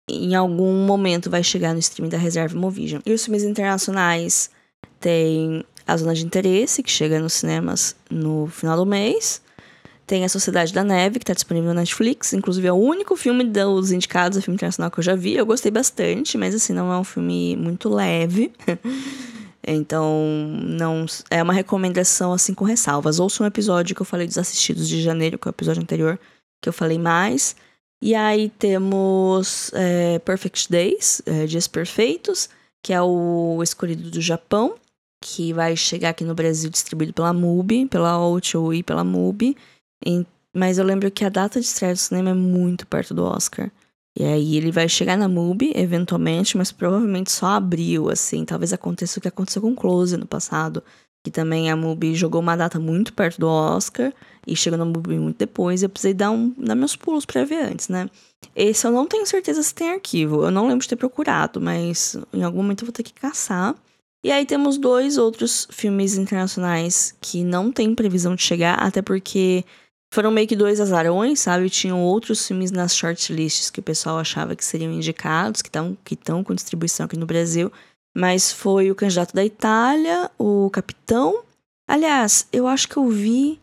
em 0.09 0.35
algum 0.35 0.85
momento 0.85 1.29
vai 1.29 1.43
chegar 1.43 1.73
no 1.73 1.79
streaming 1.79 2.09
da 2.09 2.17
Reserva 2.17 2.57
Movision. 2.57 3.01
E 3.05 3.11
os 3.11 3.23
filmes 3.25 3.43
internacionais 3.43 4.49
tem 4.99 5.63
a 5.85 5.97
Zona 5.97 6.13
de 6.13 6.25
Interesse, 6.25 6.81
que 6.81 6.91
chega 6.91 7.19
nos 7.19 7.33
cinemas 7.33 7.95
no 8.09 8.47
final 8.47 8.77
do 8.77 8.85
mês. 8.85 9.41
Tem 10.05 10.23
A 10.23 10.29
Sociedade 10.29 10.73
da 10.73 10.85
Neve, 10.85 11.19
que 11.19 11.25
tá 11.25 11.33
disponível 11.33 11.73
na 11.73 11.81
Netflix. 11.81 12.31
Inclusive, 12.31 12.65
é 12.65 12.71
o 12.71 12.75
único 12.75 13.17
filme 13.17 13.43
dos 13.43 13.91
indicados 13.91 14.37
a 14.37 14.41
filme 14.41 14.55
internacional 14.55 14.89
que 14.89 14.99
eu 14.99 15.03
já 15.03 15.15
vi. 15.15 15.35
Eu 15.35 15.45
gostei 15.45 15.69
bastante, 15.69 16.37
mas 16.37 16.55
assim, 16.55 16.71
não 16.71 16.91
é 16.91 16.97
um 16.97 17.03
filme 17.03 17.57
muito 17.57 17.89
leve. 17.89 18.53
então, 19.73 20.25
não 20.63 21.05
é 21.29 21.43
uma 21.43 21.53
recomendação 21.53 22.31
assim 22.31 22.53
com 22.53 22.63
ressalvas. 22.63 23.19
Ouça 23.19 23.43
um 23.43 23.47
episódio 23.47 23.95
que 23.95 24.01
eu 24.01 24.05
falei 24.05 24.25
dos 24.25 24.37
assistidos 24.37 24.87
de 24.87 25.01
janeiro, 25.01 25.37
que 25.37 25.47
é 25.47 25.49
o 25.49 25.51
episódio 25.51 25.81
anterior, 25.81 26.17
que 26.61 26.69
eu 26.69 26.73
falei 26.73 26.97
mais. 26.97 27.55
E 28.01 28.15
aí 28.15 28.49
temos 28.49 29.71
é, 29.73 30.19
Perfect 30.19 30.71
Days, 30.71 31.21
é, 31.25 31.45
Dias 31.45 31.67
Perfeitos, 31.67 32.49
que 32.81 32.93
é 32.93 33.01
o 33.01 33.61
escolhido 33.61 34.09
do 34.09 34.21
Japão, 34.21 34.75
que 35.21 35.51
vai 35.51 35.75
chegar 35.75 36.09
aqui 36.09 36.23
no 36.23 36.35
Brasil 36.35 36.69
distribuído 36.69 37.13
pela 37.13 37.33
MUBI, 37.33 37.87
pela 37.87 38.17
Outro 38.19 38.73
e 38.73 38.83
pela 38.83 39.03
MUBI. 39.03 39.57
mas 40.53 40.77
eu 40.77 40.85
lembro 40.85 41.11
que 41.11 41.25
a 41.25 41.29
data 41.29 41.59
de 41.59 41.65
estreia 41.65 41.93
do 41.93 41.97
cinema 41.97 42.29
é 42.29 42.33
muito 42.33 42.87
perto 42.87 43.13
do 43.13 43.25
Oscar. 43.25 43.69
E 44.19 44.23
aí 44.23 44.57
ele 44.57 44.71
vai 44.71 44.89
chegar 44.89 45.15
na 45.15 45.27
MUBI, 45.27 45.73
eventualmente, 45.75 46.57
mas 46.57 46.71
provavelmente 46.71 47.31
só 47.31 47.47
abril, 47.47 48.09
assim. 48.09 48.43
Talvez 48.43 48.73
aconteça 48.73 49.19
o 49.19 49.21
que 49.21 49.27
aconteceu 49.27 49.61
com 49.61 49.75
Close 49.75 50.17
no 50.17 50.25
passado, 50.25 50.83
que 51.23 51.29
também 51.29 51.69
a 51.69 51.75
MUBI 51.75 52.15
jogou 52.15 52.41
uma 52.41 52.55
data 52.55 52.79
muito 52.79 53.13
perto 53.13 53.39
do 53.39 53.47
Oscar 53.47 54.11
e 54.47 54.55
chegou 54.55 54.79
na 54.79 54.85
MUBI 54.85 55.19
muito 55.19 55.37
depois. 55.37 55.83
Eu 55.83 55.89
precisei 55.89 56.15
dar, 56.15 56.31
um, 56.31 56.51
dar 56.57 56.73
meus 56.73 56.95
pulos 56.95 57.25
pra 57.27 57.45
ver 57.45 57.61
antes, 57.61 57.89
né? 57.89 58.09
Esse 58.55 58.87
eu 58.87 58.91
não 58.91 59.05
tenho 59.05 59.25
certeza 59.27 59.61
se 59.61 59.75
tem 59.75 59.91
arquivo. 59.91 60.43
Eu 60.43 60.49
não 60.49 60.63
lembro 60.67 60.81
de 60.81 60.89
ter 60.89 60.95
procurado, 60.95 61.61
mas 61.61 62.17
em 62.33 62.41
algum 62.41 62.63
momento 62.63 62.81
eu 62.81 62.87
vou 62.87 62.93
ter 62.93 63.03
que 63.03 63.13
caçar. 63.13 63.75
E 64.25 64.31
aí 64.31 64.47
temos 64.47 64.79
dois 64.79 65.19
outros 65.19 65.67
filmes 65.69 66.17
internacionais 66.17 67.15
que 67.21 67.43
não 67.43 67.71
tem 67.71 67.93
previsão 67.93 68.33
de 68.33 68.41
chegar, 68.41 68.73
até 68.79 68.99
porque 68.99 69.63
foram 70.13 70.31
meio 70.31 70.47
que 70.47 70.55
dois 70.55 70.79
azarões, 70.79 71.39
sabe? 71.39 71.69
Tinham 71.69 72.01
outros 72.01 72.47
filmes 72.47 72.71
nas 72.71 72.95
shortlists 72.95 73.69
que 73.69 73.79
o 73.79 73.83
pessoal 73.83 74.17
achava 74.17 74.55
que 74.55 74.63
seriam 74.63 74.91
indicados, 74.91 75.61
que 75.61 75.69
estão 75.69 75.97
que 76.03 76.17
com 76.43 76.55
distribuição 76.55 77.05
aqui 77.05 77.17
no 77.17 77.25
Brasil. 77.25 77.71
Mas 78.15 78.51
foi 78.51 78.89
o 78.89 78.95
candidato 78.95 79.35
da 79.35 79.45
Itália, 79.45 80.31
o 80.37 80.69
Capitão. 80.71 81.43
Aliás, 81.87 82.47
eu 82.51 82.67
acho 82.67 82.87
que 82.87 82.97
eu 82.97 83.07
vi 83.09 83.59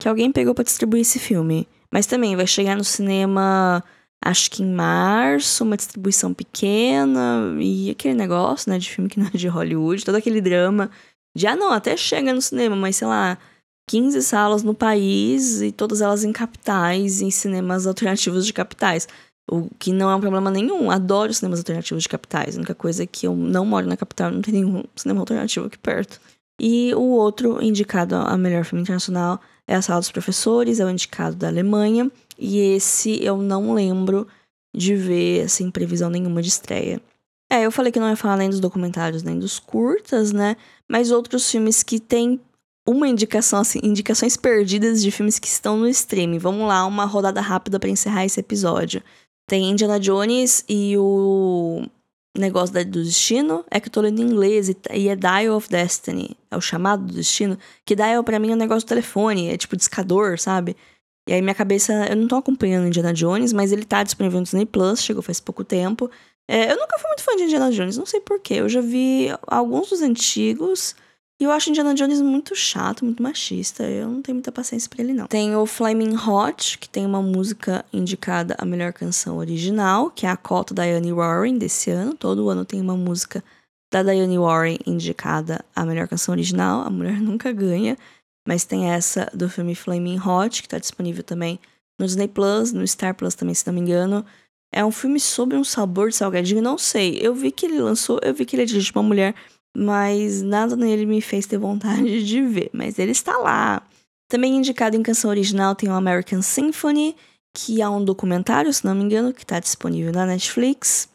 que 0.00 0.08
alguém 0.08 0.32
pegou 0.32 0.54
para 0.54 0.64
distribuir 0.64 1.02
esse 1.02 1.18
filme. 1.18 1.68
Mas 1.92 2.06
também 2.06 2.36
vai 2.36 2.46
chegar 2.46 2.76
no 2.76 2.84
cinema, 2.84 3.82
acho 4.24 4.50
que 4.50 4.62
em 4.62 4.72
março, 4.72 5.64
uma 5.64 5.76
distribuição 5.76 6.32
pequena. 6.32 7.54
E 7.60 7.90
aquele 7.90 8.14
negócio, 8.14 8.70
né, 8.70 8.78
de 8.78 8.88
filme 8.88 9.10
que 9.10 9.18
não 9.18 9.26
é 9.26 9.30
de 9.30 9.48
Hollywood, 9.48 10.04
todo 10.04 10.14
aquele 10.14 10.40
drama. 10.40 10.90
Já 11.36 11.54
não, 11.54 11.72
até 11.72 11.96
chega 11.96 12.32
no 12.32 12.40
cinema, 12.40 12.76
mas 12.76 12.96
sei 12.96 13.06
lá, 13.08 13.38
15 13.88 14.22
salas 14.22 14.62
no 14.62 14.74
país 14.74 15.62
e 15.62 15.72
todas 15.72 16.02
elas 16.02 16.22
em 16.22 16.30
capitais, 16.30 17.22
em 17.22 17.30
cinemas 17.30 17.86
alternativos 17.86 18.46
de 18.46 18.52
capitais. 18.52 19.08
O 19.50 19.66
que 19.78 19.90
não 19.92 20.10
é 20.10 20.14
um 20.14 20.20
problema 20.20 20.50
nenhum. 20.50 20.90
Adoro 20.90 21.32
cinemas 21.32 21.60
alternativos 21.60 22.02
de 22.02 22.08
capitais. 22.08 22.54
A 22.54 22.58
única 22.58 22.74
coisa 22.74 23.02
é 23.02 23.06
que 23.06 23.26
eu 23.26 23.34
não 23.34 23.64
moro 23.64 23.86
na 23.86 23.96
capital, 23.96 24.30
não 24.30 24.42
tem 24.42 24.52
nenhum 24.52 24.84
cinema 24.94 25.20
alternativo 25.20 25.66
aqui 25.66 25.78
perto. 25.78 26.20
E 26.60 26.92
o 26.94 27.02
outro 27.02 27.62
indicado 27.62 28.14
a 28.14 28.36
melhor 28.36 28.64
filme 28.64 28.82
internacional 28.82 29.40
é 29.66 29.74
A 29.74 29.80
Sala 29.80 30.00
dos 30.00 30.12
Professores, 30.12 30.80
é 30.80 30.84
o 30.84 30.90
indicado 30.90 31.34
da 31.34 31.48
Alemanha. 31.48 32.10
E 32.38 32.58
esse 32.58 33.24
eu 33.24 33.38
não 33.38 33.72
lembro 33.72 34.28
de 34.76 34.94
ver, 34.94 35.44
assim, 35.44 35.70
previsão 35.70 36.10
nenhuma 36.10 36.42
de 36.42 36.48
estreia. 36.48 37.00
É, 37.50 37.64
eu 37.64 37.72
falei 37.72 37.90
que 37.90 37.98
não 37.98 38.10
ia 38.10 38.16
falar 38.16 38.36
nem 38.36 38.50
dos 38.50 38.60
documentários 38.60 39.22
nem 39.22 39.38
dos 39.38 39.58
curtas, 39.58 40.30
né? 40.30 40.56
Mas 40.86 41.10
outros 41.10 41.50
filmes 41.50 41.82
que 41.82 41.98
têm 41.98 42.38
uma 42.88 43.06
indicação, 43.06 43.60
assim, 43.60 43.78
indicações 43.82 44.34
perdidas 44.34 45.02
de 45.02 45.10
filmes 45.10 45.38
que 45.38 45.46
estão 45.46 45.76
no 45.76 45.86
stream. 45.88 46.38
Vamos 46.38 46.66
lá, 46.66 46.86
uma 46.86 47.04
rodada 47.04 47.40
rápida 47.40 47.78
para 47.78 47.90
encerrar 47.90 48.24
esse 48.24 48.40
episódio. 48.40 49.02
Tem 49.46 49.70
Indiana 49.70 50.00
Jones 50.00 50.64
e 50.66 50.96
o 50.96 51.82
negócio 52.36 52.74
do 52.86 53.04
destino. 53.04 53.64
É 53.70 53.78
que 53.78 53.88
eu 53.88 53.92
tô 53.92 54.00
lendo 54.00 54.22
em 54.22 54.24
inglês 54.24 54.70
e 54.70 55.08
é 55.08 55.14
Dial 55.14 55.54
of 55.54 55.68
Destiny. 55.68 56.36
É 56.50 56.56
o 56.56 56.60
chamado 56.62 57.04
do 57.04 57.12
destino. 57.12 57.58
Que 57.84 57.94
Dial 57.94 58.24
pra 58.24 58.38
mim 58.38 58.50
é 58.50 58.54
um 58.54 58.58
negócio 58.58 58.86
do 58.86 58.88
telefone. 58.88 59.48
É 59.48 59.56
tipo 59.58 59.76
discador, 59.76 60.38
sabe? 60.38 60.74
E 61.28 61.32
aí 61.34 61.42
minha 61.42 61.54
cabeça... 61.54 61.92
Eu 62.08 62.16
não 62.16 62.26
tô 62.26 62.36
acompanhando 62.36 62.86
Indiana 62.86 63.12
Jones, 63.12 63.52
mas 63.52 63.70
ele 63.70 63.84
tá 63.84 64.02
disponível 64.02 64.38
no 64.38 64.44
Disney 64.44 64.64
Plus. 64.64 65.02
Chegou 65.02 65.22
faz 65.22 65.40
pouco 65.40 65.62
tempo. 65.62 66.10
É, 66.48 66.72
eu 66.72 66.76
nunca 66.78 66.98
fui 66.98 67.08
muito 67.08 67.22
fã 67.22 67.36
de 67.36 67.42
Indiana 67.42 67.70
Jones. 67.70 67.98
Não 67.98 68.06
sei 68.06 68.20
porquê. 68.20 68.54
Eu 68.54 68.68
já 68.68 68.80
vi 68.80 69.28
alguns 69.46 69.90
dos 69.90 70.00
antigos... 70.00 70.94
E 71.40 71.44
eu 71.44 71.52
acho 71.52 71.70
Indiana 71.70 71.94
Jones 71.94 72.20
muito 72.20 72.56
chato, 72.56 73.04
muito 73.04 73.22
machista. 73.22 73.84
Eu 73.84 74.08
não 74.08 74.20
tenho 74.20 74.34
muita 74.34 74.50
paciência 74.50 74.90
pra 74.90 75.02
ele, 75.02 75.12
não. 75.12 75.28
Tem 75.28 75.54
o 75.54 75.64
Flaming 75.66 76.16
Hot, 76.16 76.76
que 76.78 76.88
tem 76.88 77.06
uma 77.06 77.22
música 77.22 77.84
indicada 77.92 78.56
a 78.58 78.64
melhor 78.64 78.92
canção 78.92 79.36
original, 79.36 80.10
que 80.10 80.26
é 80.26 80.28
a 80.28 80.36
cota 80.36 80.74
da 80.74 80.82
Diane 80.82 81.12
Warren 81.12 81.56
desse 81.56 81.90
ano. 81.90 82.14
Todo 82.14 82.48
ano 82.48 82.64
tem 82.64 82.80
uma 82.80 82.96
música 82.96 83.44
da 83.92 84.02
Diane 84.02 84.36
Warren 84.36 84.78
indicada 84.84 85.64
a 85.76 85.84
melhor 85.84 86.08
canção 86.08 86.32
original. 86.32 86.82
A 86.82 86.90
mulher 86.90 87.20
nunca 87.22 87.52
ganha. 87.52 87.96
Mas 88.46 88.64
tem 88.64 88.90
essa 88.90 89.30
do 89.32 89.48
filme 89.48 89.76
Flaming 89.76 90.18
Hot, 90.18 90.60
que 90.60 90.68
tá 90.68 90.78
disponível 90.78 91.22
também 91.22 91.60
no 92.00 92.06
Disney 92.06 92.26
Plus, 92.26 92.72
no 92.72 92.86
Star 92.86 93.14
Plus 93.14 93.36
também, 93.36 93.54
se 93.54 93.64
não 93.64 93.74
me 93.74 93.80
engano. 93.80 94.26
É 94.72 94.84
um 94.84 94.90
filme 94.90 95.20
sobre 95.20 95.56
um 95.56 95.62
sabor 95.62 96.08
de 96.08 96.16
salgadinho, 96.16 96.60
não 96.60 96.76
sei. 96.76 97.18
Eu 97.22 97.32
vi 97.32 97.52
que 97.52 97.66
ele 97.66 97.78
lançou, 97.80 98.18
eu 98.24 98.34
vi 98.34 98.44
que 98.44 98.56
ele 98.56 98.62
é 98.64 98.66
de 98.66 98.92
uma 98.92 99.02
mulher 99.04 99.34
mas 99.78 100.42
nada 100.42 100.74
nele 100.74 101.06
me 101.06 101.20
fez 101.20 101.46
ter 101.46 101.56
vontade 101.56 102.24
de 102.24 102.42
ver, 102.42 102.70
mas 102.72 102.98
ele 102.98 103.12
está 103.12 103.38
lá. 103.38 103.80
Também 104.28 104.56
indicado 104.56 104.96
em 104.96 105.02
canção 105.02 105.30
original 105.30 105.74
tem 105.74 105.88
o 105.88 105.94
American 105.94 106.42
Symphony, 106.42 107.14
que 107.54 107.80
é 107.80 107.88
um 107.88 108.04
documentário, 108.04 108.72
se 108.72 108.84
não 108.84 108.94
me 108.94 109.04
engano, 109.04 109.32
que 109.32 109.42
está 109.42 109.60
disponível 109.60 110.12
na 110.12 110.26
Netflix. 110.26 111.08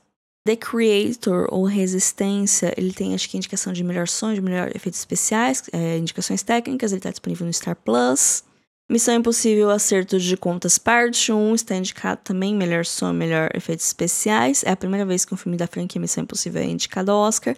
The 0.46 0.56
Creator, 0.56 1.48
ou 1.52 1.64
Resistência, 1.64 2.74
ele 2.76 2.92
tem 2.92 3.14
acho 3.14 3.30
que 3.30 3.38
indicação 3.38 3.72
de 3.72 3.84
melhor 3.84 4.08
som, 4.08 4.34
de 4.34 4.42
melhor 4.42 4.72
efeitos 4.76 5.00
especiais, 5.00 5.64
é, 5.72 5.98
indicações 5.98 6.42
técnicas, 6.42 6.92
ele 6.92 7.00
está 7.00 7.12
disponível 7.12 7.46
no 7.46 7.54
Star 7.54 7.76
Plus. 7.76 8.44
Missão 8.92 9.16
Impossível 9.16 9.70
Acerto 9.70 10.20
de 10.20 10.36
Contas 10.36 10.78
Parte 10.78 11.32
1 11.32 11.56
está 11.56 11.76
indicado 11.76 12.22
também 12.24 12.54
melhor 12.54 12.86
som, 12.86 13.14
melhor 13.14 13.50
efeitos 13.56 13.86
especiais. 13.88 14.64
É 14.66 14.72
a 14.72 14.76
primeira 14.76 15.06
vez 15.06 15.24
que 15.24 15.34
um 15.34 15.38
filme 15.38 15.58
da 15.58 15.68
franquia 15.68 16.02
Missão 16.02 16.24
Impossível 16.24 16.62
é 16.62 16.66
indicado 16.66 17.12
ao 17.12 17.20
Oscar. 17.20 17.56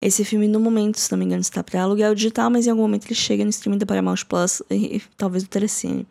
Esse 0.00 0.24
filme, 0.24 0.46
no 0.46 0.60
momento, 0.60 0.98
se 0.98 1.10
não 1.10 1.18
me 1.18 1.24
engano, 1.24 1.40
está 1.40 1.64
para 1.64 1.82
aluguel 1.82 2.14
digital, 2.14 2.50
mas 2.50 2.66
em 2.66 2.70
algum 2.70 2.82
momento 2.82 3.06
ele 3.06 3.14
chega 3.14 3.44
no 3.44 3.50
streaming 3.50 3.78
da 3.78 3.86
Paramount 3.86 4.24
Plus 4.28 4.62
e, 4.70 5.00
talvez 5.16 5.42
do 5.42 5.48
Telecine. 5.48 6.06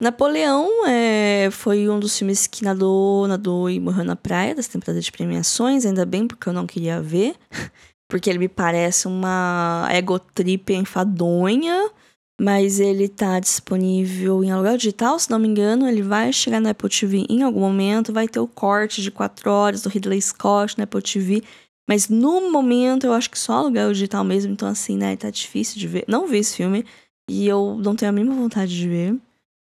Napoleão 0.00 0.86
é, 0.86 1.48
foi 1.50 1.88
um 1.88 1.98
dos 1.98 2.18
filmes 2.18 2.46
que 2.46 2.62
nadou, 2.62 3.26
nadou 3.26 3.70
e 3.70 3.80
morreu 3.80 4.04
na 4.04 4.16
praia 4.16 4.54
das 4.54 4.68
temporadas 4.68 5.04
de 5.04 5.12
premiações, 5.12 5.86
ainda 5.86 6.04
bem 6.04 6.26
porque 6.26 6.48
eu 6.48 6.52
não 6.52 6.66
queria 6.66 7.00
ver, 7.00 7.34
porque 8.08 8.28
ele 8.28 8.38
me 8.38 8.48
parece 8.48 9.06
uma 9.06 9.88
ego 9.90 10.18
trip 10.18 10.74
enfadonha, 10.74 11.90
mas 12.38 12.78
ele 12.78 13.08
tá 13.08 13.40
disponível 13.40 14.44
em 14.44 14.50
aluguel 14.50 14.76
digital, 14.76 15.18
se 15.18 15.30
não 15.30 15.38
me 15.38 15.48
engano, 15.48 15.88
ele 15.88 16.02
vai 16.02 16.30
chegar 16.30 16.60
na 16.60 16.70
Apple 16.70 16.90
TV 16.90 17.24
em 17.30 17.42
algum 17.42 17.60
momento, 17.60 18.12
vai 18.12 18.28
ter 18.28 18.40
o 18.40 18.46
corte 18.46 19.00
de 19.00 19.10
4 19.10 19.50
horas 19.50 19.80
do 19.80 19.88
Ridley 19.88 20.20
Scott 20.20 20.76
na 20.76 20.84
Apple 20.84 21.00
TV, 21.00 21.42
mas 21.88 22.08
no 22.08 22.50
momento 22.50 23.06
eu 23.06 23.12
acho 23.12 23.30
que 23.30 23.38
só 23.38 23.54
aluguel 23.54 23.92
digital 23.92 24.24
mesmo, 24.24 24.52
então 24.52 24.68
assim, 24.68 24.96
né, 24.96 25.16
tá 25.16 25.30
difícil 25.30 25.78
de 25.78 25.86
ver. 25.86 26.04
Não 26.08 26.26
vi 26.26 26.38
esse 26.38 26.56
filme 26.56 26.84
e 27.30 27.46
eu 27.46 27.76
não 27.80 27.94
tenho 27.94 28.10
a 28.10 28.12
mínima 28.12 28.34
vontade 28.34 28.76
de 28.76 28.88
ver. 28.88 29.12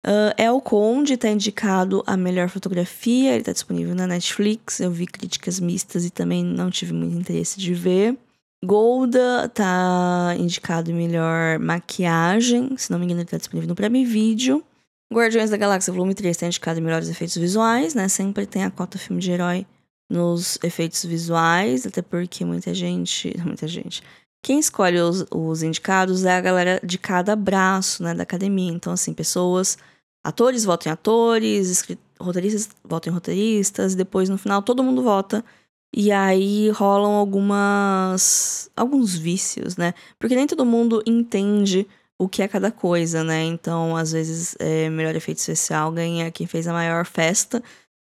Uh, 0.07 0.33
é 0.37 0.61
Conde, 0.63 1.17
tá 1.17 1.29
indicado 1.29 2.03
a 2.07 2.17
melhor 2.17 2.49
fotografia, 2.49 3.35
ele 3.35 3.45
tá 3.45 3.53
disponível 3.53 3.95
na 3.95 4.07
Netflix. 4.07 4.81
Eu 4.81 4.91
vi 4.91 5.07
críticas 5.07 5.61
mistas 5.61 6.05
e 6.05 6.11
também 6.11 6.45
não 6.45 6.71
tive 6.71 6.93
muito 6.93 7.17
interesse 7.17 7.59
de 7.59 7.75
ver. 7.75 8.17
Golda 8.63 9.49
tá 9.49 10.35
indicado 10.39 10.93
melhor 10.93 11.59
maquiagem, 11.59 12.77
se 12.77 12.91
não 12.91 12.99
me 12.99 13.07
engano, 13.07 13.21
ele 13.21 13.29
tá 13.29 13.39
disponível 13.39 13.69
no 13.69 13.75
Prime 13.75 14.05
Video. 14.05 14.63
Guardiões 15.13 15.51
da 15.51 15.57
Galáxia 15.57 15.93
Volume 15.93 16.15
3 16.15 16.37
tá 16.37 16.47
indicado 16.47 16.81
melhores 16.81 17.09
efeitos 17.09 17.37
visuais, 17.37 17.95
né? 17.95 18.07
Sempre 18.09 18.47
tem 18.47 18.65
a 18.65 18.71
cota 18.71 18.99
filme 18.99 19.21
de 19.21 19.31
herói 19.31 19.67
nos 20.11 20.59
efeitos 20.65 21.05
visuais, 21.05 21.87
até 21.87 22.03
porque 22.03 22.45
muita 22.45 22.75
gente. 22.75 23.33
Muita 23.47 23.69
gente. 23.69 24.03
Quem 24.43 24.59
escolhe 24.59 24.99
os, 24.99 25.25
os 25.31 25.63
indicados 25.63 26.25
é 26.25 26.37
a 26.37 26.41
galera 26.41 26.81
de 26.83 26.99
cada 26.99 27.37
braço, 27.37 28.03
né, 28.03 28.15
da 28.15 28.23
academia. 28.25 28.73
Então, 28.73 28.93
assim, 28.93 29.15
pessoas. 29.15 29.79
Atores 30.25 30.65
votam 30.65 30.91
em 30.91 30.93
atores, 30.93 31.85
roteiristas 32.21 32.69
votam 32.85 33.11
em 33.11 33.15
roteiristas, 33.15 33.95
depois 33.95 34.29
no 34.29 34.37
final 34.37 34.63
todo 34.63 34.83
mundo 34.83 35.03
vota. 35.03 35.45
E 35.95 36.13
aí 36.13 36.71
rolam 36.71 37.13
algumas. 37.13 38.71
alguns 38.77 39.17
vícios, 39.17 39.77
né? 39.77 39.95
Porque 40.19 40.37
nem 40.37 40.47
todo 40.47 40.65
mundo 40.67 41.03
entende 41.07 41.87
o 42.19 42.29
que 42.29 42.43
é 42.43 42.49
cada 42.49 42.71
coisa, 42.71 43.25
né? 43.25 43.45
Então, 43.45 43.97
às 43.97 44.13
vezes, 44.13 44.55
é, 44.59 44.91
melhor 44.91 45.17
efeito 45.17 45.39
especial 45.39 45.91
ganha 45.91 46.31
quem 46.31 46.47
fez 46.47 46.69
a 46.69 46.73
maior 46.73 47.07
festa 47.07 47.63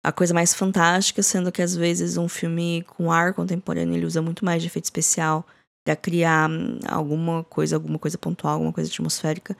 a 0.02 0.12
coisa 0.12 0.32
mais 0.32 0.54
fantástica, 0.54 1.22
sendo 1.22 1.52
que 1.52 1.62
às 1.62 1.76
vezes 1.76 2.16
um 2.16 2.28
filme 2.28 2.82
com 2.96 3.12
ar 3.12 3.34
contemporâneo 3.34 3.94
ele 3.94 4.06
usa 4.06 4.22
muito 4.22 4.44
mais 4.44 4.62
de 4.62 4.68
efeito 4.68 4.86
especial 4.86 5.46
para 5.84 5.96
criar 5.96 6.48
hum, 6.50 6.78
alguma 6.88 7.44
coisa, 7.44 7.76
alguma 7.76 7.98
coisa 7.98 8.16
pontual, 8.16 8.54
alguma 8.54 8.72
coisa 8.72 8.90
atmosférica, 8.90 9.56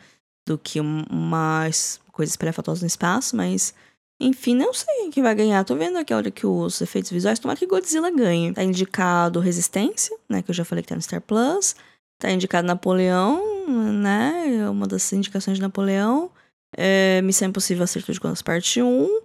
do 0.46 0.59
que 0.59 0.81
uma 0.81 1.68
coisa 2.12 2.31
espalhafatosa 2.33 2.83
no 2.83 2.87
espaço, 2.87 3.37
mas 3.37 3.74
enfim, 4.20 4.55
não 4.55 4.74
sei 4.74 4.94
quem 4.96 5.11
que 5.11 5.22
vai 5.22 5.35
ganhar. 5.35 5.64
Tô 5.64 5.74
vendo 5.74 5.96
aqui 5.96 6.12
a 6.12 6.16
hora 6.18 6.31
que 6.31 6.46
os 6.46 6.81
efeitos 6.83 7.11
visuais. 7.11 7.38
Tomara 7.38 7.59
que 7.59 7.66
Godzilla 7.66 8.11
ganhe. 8.11 8.53
Tá 8.53 8.62
indicado 8.62 9.40
Resistência, 9.40 10.14
né? 10.29 10.42
Que 10.42 10.50
eu 10.50 10.55
já 10.55 10.62
falei 10.62 10.83
que 10.83 10.88
tá 10.88 10.94
no 10.94 11.00
Star 11.00 11.22
Plus. 11.22 11.74
Tá 12.18 12.31
indicado 12.31 12.66
Napoleão, 12.66 13.66
né? 13.66 14.68
Uma 14.68 14.87
das 14.87 15.11
indicações 15.14 15.57
de 15.57 15.62
Napoleão. 15.62 16.31
É, 16.76 17.22
Missão 17.22 17.48
Impossível 17.48 17.83
Acerto 17.83 18.12
de 18.12 18.20
Contas 18.20 18.42
Parte 18.42 18.83
1. 18.83 19.20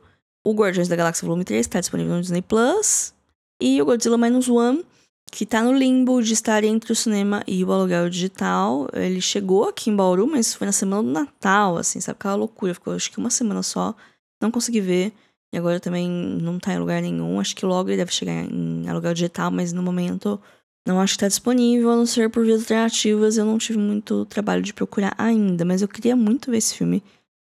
O 0.45 0.53
Guardiões 0.53 0.87
da 0.87 0.95
Galáxia 0.95 1.25
Volume 1.25 1.43
3 1.43 1.65
tá 1.65 1.79
disponível 1.79 2.13
no 2.13 2.21
Disney 2.21 2.43
Plus. 2.43 3.15
E 3.59 3.81
o 3.81 3.85
Godzilla 3.85 4.15
Minus 4.15 4.47
One, 4.47 4.85
que 5.31 5.43
tá 5.43 5.63
no 5.63 5.73
limbo 5.73 6.21
de 6.21 6.33
estar 6.33 6.63
entre 6.63 6.91
o 6.91 6.95
cinema 6.95 7.43
e 7.47 7.65
o 7.65 7.73
aluguel 7.73 8.07
digital. 8.11 8.87
Ele 8.93 9.19
chegou 9.19 9.67
aqui 9.67 9.89
em 9.89 9.95
Bauru, 9.95 10.27
mas 10.27 10.53
foi 10.53 10.67
na 10.67 10.71
semana 10.71 11.01
do 11.01 11.09
Natal, 11.09 11.77
assim, 11.77 11.99
sabe? 11.99 12.17
Aquela 12.19 12.35
loucura. 12.35 12.75
Ficou 12.75 12.93
acho 12.93 13.09
que 13.11 13.17
uma 13.17 13.31
semana 13.31 13.63
só 13.63 13.95
não 14.39 14.51
consegui 14.51 14.81
ver. 14.81 15.13
E 15.51 15.57
agora 15.57 15.79
também 15.79 16.07
não 16.07 16.59
tá 16.59 16.73
em 16.73 16.77
lugar 16.77 17.01
nenhum. 17.01 17.39
Acho 17.39 17.55
que 17.55 17.65
logo 17.65 17.89
ele 17.89 17.97
deve 17.97 18.11
chegar 18.11 18.33
em 18.33 18.87
aluguel 18.87 19.15
digital, 19.15 19.49
mas 19.49 19.73
no 19.73 19.81
momento 19.81 20.39
não 20.87 21.01
acho 21.01 21.13
que 21.13 21.21
tá 21.21 21.27
disponível, 21.27 21.89
a 21.89 21.95
não 21.95 22.05
ser 22.05 22.29
por 22.29 22.45
vias 22.45 22.61
alternativas. 22.61 23.37
Eu 23.37 23.45
não 23.45 23.57
tive 23.57 23.79
muito 23.79 24.25
trabalho 24.25 24.61
de 24.61 24.75
procurar 24.75 25.15
ainda, 25.17 25.65
mas 25.65 25.81
eu 25.81 25.87
queria 25.87 26.15
muito 26.15 26.51
ver 26.51 26.57
esse 26.57 26.75
filme, 26.75 27.01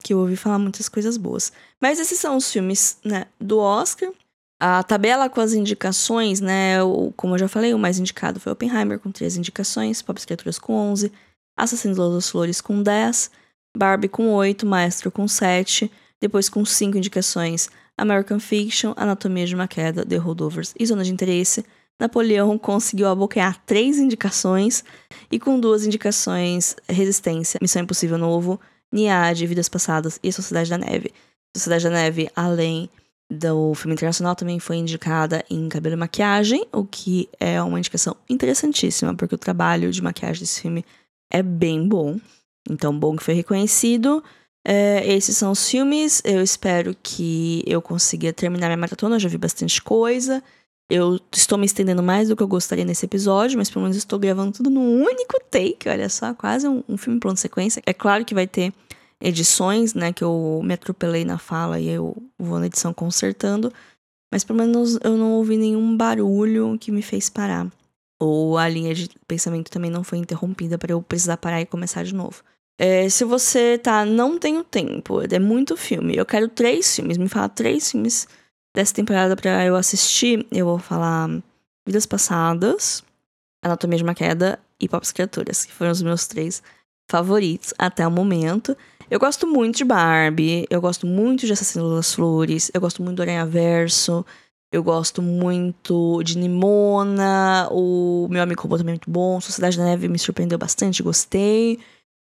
que 0.06 0.14
eu 0.14 0.20
ouvi 0.20 0.36
falar 0.36 0.60
muitas 0.60 0.88
coisas 0.88 1.18
boas. 1.18 1.52
Mas 1.82 2.00
esses 2.00 2.20
são 2.20 2.38
os 2.38 2.52
filmes, 2.52 3.00
né, 3.04 3.26
do 3.42 3.58
Oscar. 3.58 4.12
A 4.62 4.84
tabela 4.84 5.28
com 5.28 5.42
as 5.42 5.52
indicações, 5.52 6.40
né, 6.40 6.82
o, 6.84 7.12
como 7.18 7.34
eu 7.34 7.40
já 7.40 7.48
falei, 7.48 7.74
o 7.74 7.80
mais 7.80 7.98
indicado 7.98 8.40
foi 8.40 8.52
Oppenheimer 8.52 9.00
com 9.00 9.12
13 9.12 9.40
indicações, 9.40 10.04
Pobres 10.04 10.24
Criaturas 10.24 10.60
com 10.60 10.74
11, 10.74 11.12
Assassinos 11.58 11.98
das 11.98 12.30
Flores 12.30 12.62
com 12.62 12.84
10, 12.84 13.32
Barbie 13.76 14.08
com 14.08 14.32
8, 14.32 14.64
Maestro 14.64 15.12
com 15.12 15.28
7, 15.28 15.92
depois, 16.22 16.50
com 16.50 16.64
cinco 16.64 17.00
indicações: 17.00 17.68
American 17.98 18.40
Fiction, 18.40 18.94
Anatomia 18.96 19.48
de 19.48 19.56
uma 19.56 19.68
Queda, 19.68 20.06
The 20.06 20.18
Holdovers 20.18 20.74
e 20.80 20.86
Zona 20.86 21.04
de 21.04 21.12
Interesse. 21.12 21.66
Napoleão 22.00 22.58
conseguiu 22.60 23.08
abocanhar 23.08 23.60
três 23.66 23.98
indicações 23.98 24.84
e 25.32 25.40
com 25.40 25.60
duas 25.60 25.84
indicações: 25.84 26.76
Resistência, 26.88 27.60
Missão 27.60 27.82
Impossível 27.82 28.20
Novo, 28.20 28.60
Niade, 28.96 29.46
Vidas 29.46 29.68
Passadas 29.68 30.20
e 30.24 30.32
Sociedade 30.32 30.70
da 30.70 30.78
Neve. 30.78 31.14
Sociedade 31.56 31.84
da 31.84 31.90
Neve, 31.90 32.30
além 32.36 32.90
do 33.30 33.74
filme 33.74 33.94
internacional, 33.94 34.36
também 34.36 34.60
foi 34.60 34.78
indicada 34.78 35.44
em 35.50 35.68
cabelo 35.68 35.96
e 35.96 35.98
maquiagem, 35.98 36.66
o 36.72 36.86
que 36.86 37.28
é 37.40 37.62
uma 37.62 37.78
indicação 37.78 38.16
interessantíssima, 38.30 39.16
porque 39.16 39.36
o 39.36 39.38
trabalho 39.38 39.92
de 39.92 40.02
maquiagem 40.02 40.42
desse 40.42 40.62
filme 40.62 40.86
é 41.32 41.44
bem 41.44 41.88
bom. 41.88 42.20
Então, 42.70 42.98
bom 42.98 43.16
que 43.16 43.24
foi 43.24 43.34
reconhecido. 43.34 44.24
É, 44.66 45.14
esses 45.14 45.38
são 45.38 45.52
os 45.52 45.70
filmes. 45.70 46.22
Eu 46.24 46.42
espero 46.42 46.96
que 47.04 47.64
eu 47.68 47.82
consiga 47.82 48.34
terminar 48.34 48.68
minha 48.68 48.78
maratona. 48.78 49.20
Já 49.20 49.30
vi 49.30 49.38
bastante 49.38 49.82
coisa. 49.82 50.44
Eu 50.90 51.20
estou 51.34 51.58
me 51.58 51.66
estendendo 51.66 52.04
mais 52.04 52.30
do 52.30 52.36
que 52.36 52.44
eu 52.44 52.48
gostaria 52.48 52.86
nesse 52.86 53.06
episódio, 53.06 53.58
mas 53.58 53.70
pelo 53.70 53.84
menos 53.84 53.98
estou 53.98 54.20
gravando 54.20 54.52
tudo 54.52 54.70
num 54.70 55.04
único 55.04 55.40
take. 55.50 55.90
Olha 55.90 56.08
só, 56.10 56.34
quase 56.34 56.68
um, 56.68 56.84
um 56.88 56.96
filme 56.96 57.20
plano 57.20 57.38
sequência. 57.38 57.82
É 57.86 57.94
claro 57.94 58.24
que 58.24 58.36
vai 58.36 58.46
ter 58.46 58.72
edições, 59.20 59.96
né? 59.96 60.14
Que 60.14 60.24
eu 60.24 60.62
me 60.64 60.76
atropelei 60.76 61.26
na 61.26 61.40
fala 61.40 61.80
e 61.80 61.90
eu 61.90 62.16
vou 62.38 62.60
na 62.60 62.68
edição 62.68 62.94
consertando. 62.94 63.74
Mas 64.32 64.44
pelo 64.44 64.60
menos 64.60 65.00
eu 65.04 65.18
não 65.18 65.34
ouvi 65.34 65.58
nenhum 65.58 65.98
barulho 65.98 66.78
que 66.80 66.92
me 66.92 67.02
fez 67.02 67.30
parar. 67.30 67.68
Ou 68.20 68.58
a 68.58 68.70
linha 68.70 68.94
de 68.94 69.10
pensamento 69.28 69.72
também 69.72 69.90
não 69.90 70.04
foi 70.04 70.20
interrompida 70.20 70.78
para 70.78 70.92
eu 70.92 71.02
precisar 71.02 71.38
parar 71.38 71.62
e 71.62 71.66
começar 71.66 72.04
de 72.04 72.14
novo. 72.14 72.44
É, 72.78 73.08
se 73.10 73.24
você 73.24 73.78
tá, 73.78 74.06
não 74.06 74.38
tenho 74.38 74.64
tempo, 74.64 75.22
é 75.22 75.40
muito 75.40 75.76
filme. 75.76 76.16
Eu 76.16 76.26
quero 76.26 76.48
três 76.48 76.96
filmes, 76.96 77.18
me 77.18 77.28
fala 77.28 77.50
três 77.50 77.90
filmes 77.92 78.28
dessa 78.76 78.94
temporada 78.94 79.36
para 79.36 79.66
eu 79.66 79.76
assistir. 79.76 80.46
Eu 80.52 80.66
vou 80.66 80.78
falar 80.78 81.30
Vidas 81.88 82.06
Passadas, 82.06 83.04
Anatomia 83.64 83.98
de 83.98 84.04
uma 84.04 84.14
Queda 84.14 84.60
e 84.80 84.90
Pops 84.90 85.14
Criaturas, 85.14 85.64
que 85.64 85.72
foram 85.72 85.92
os 85.92 86.02
meus 86.02 86.28
três 86.28 86.62
favoritos 87.10 87.74
até 87.80 88.06
o 88.06 88.12
momento. 88.12 88.76
Eu 89.10 89.20
gosto 89.20 89.48
muito 89.48 89.78
de 89.78 89.86
Barbie, 89.86 90.68
eu 90.70 90.82
gosto 90.82 91.08
muito 91.08 91.46
de 91.46 91.54
Assassino 91.54 91.96
das 91.96 92.14
Flores, 92.14 92.70
eu 92.74 92.82
gosto 92.82 93.02
muito 93.02 93.18
do 93.18 93.22
Aranha 93.22 93.46
Verso, 93.46 94.26
eu 94.72 94.84
gosto 94.84 95.22
muito 95.22 96.22
de 96.24 96.38
Nimona, 96.38 97.70
o 97.72 98.28
Meu 98.30 98.42
Amigo 98.42 98.64
Robô 98.64 98.78
também 98.78 98.94
é 98.94 98.96
muito 98.96 99.10
bom, 99.10 99.40
Sociedade 99.40 99.78
da 99.78 99.86
Neve 99.86 100.10
me 100.10 100.20
surpreendeu 100.20 100.58
bastante, 100.58 101.04
gostei. 101.04 101.80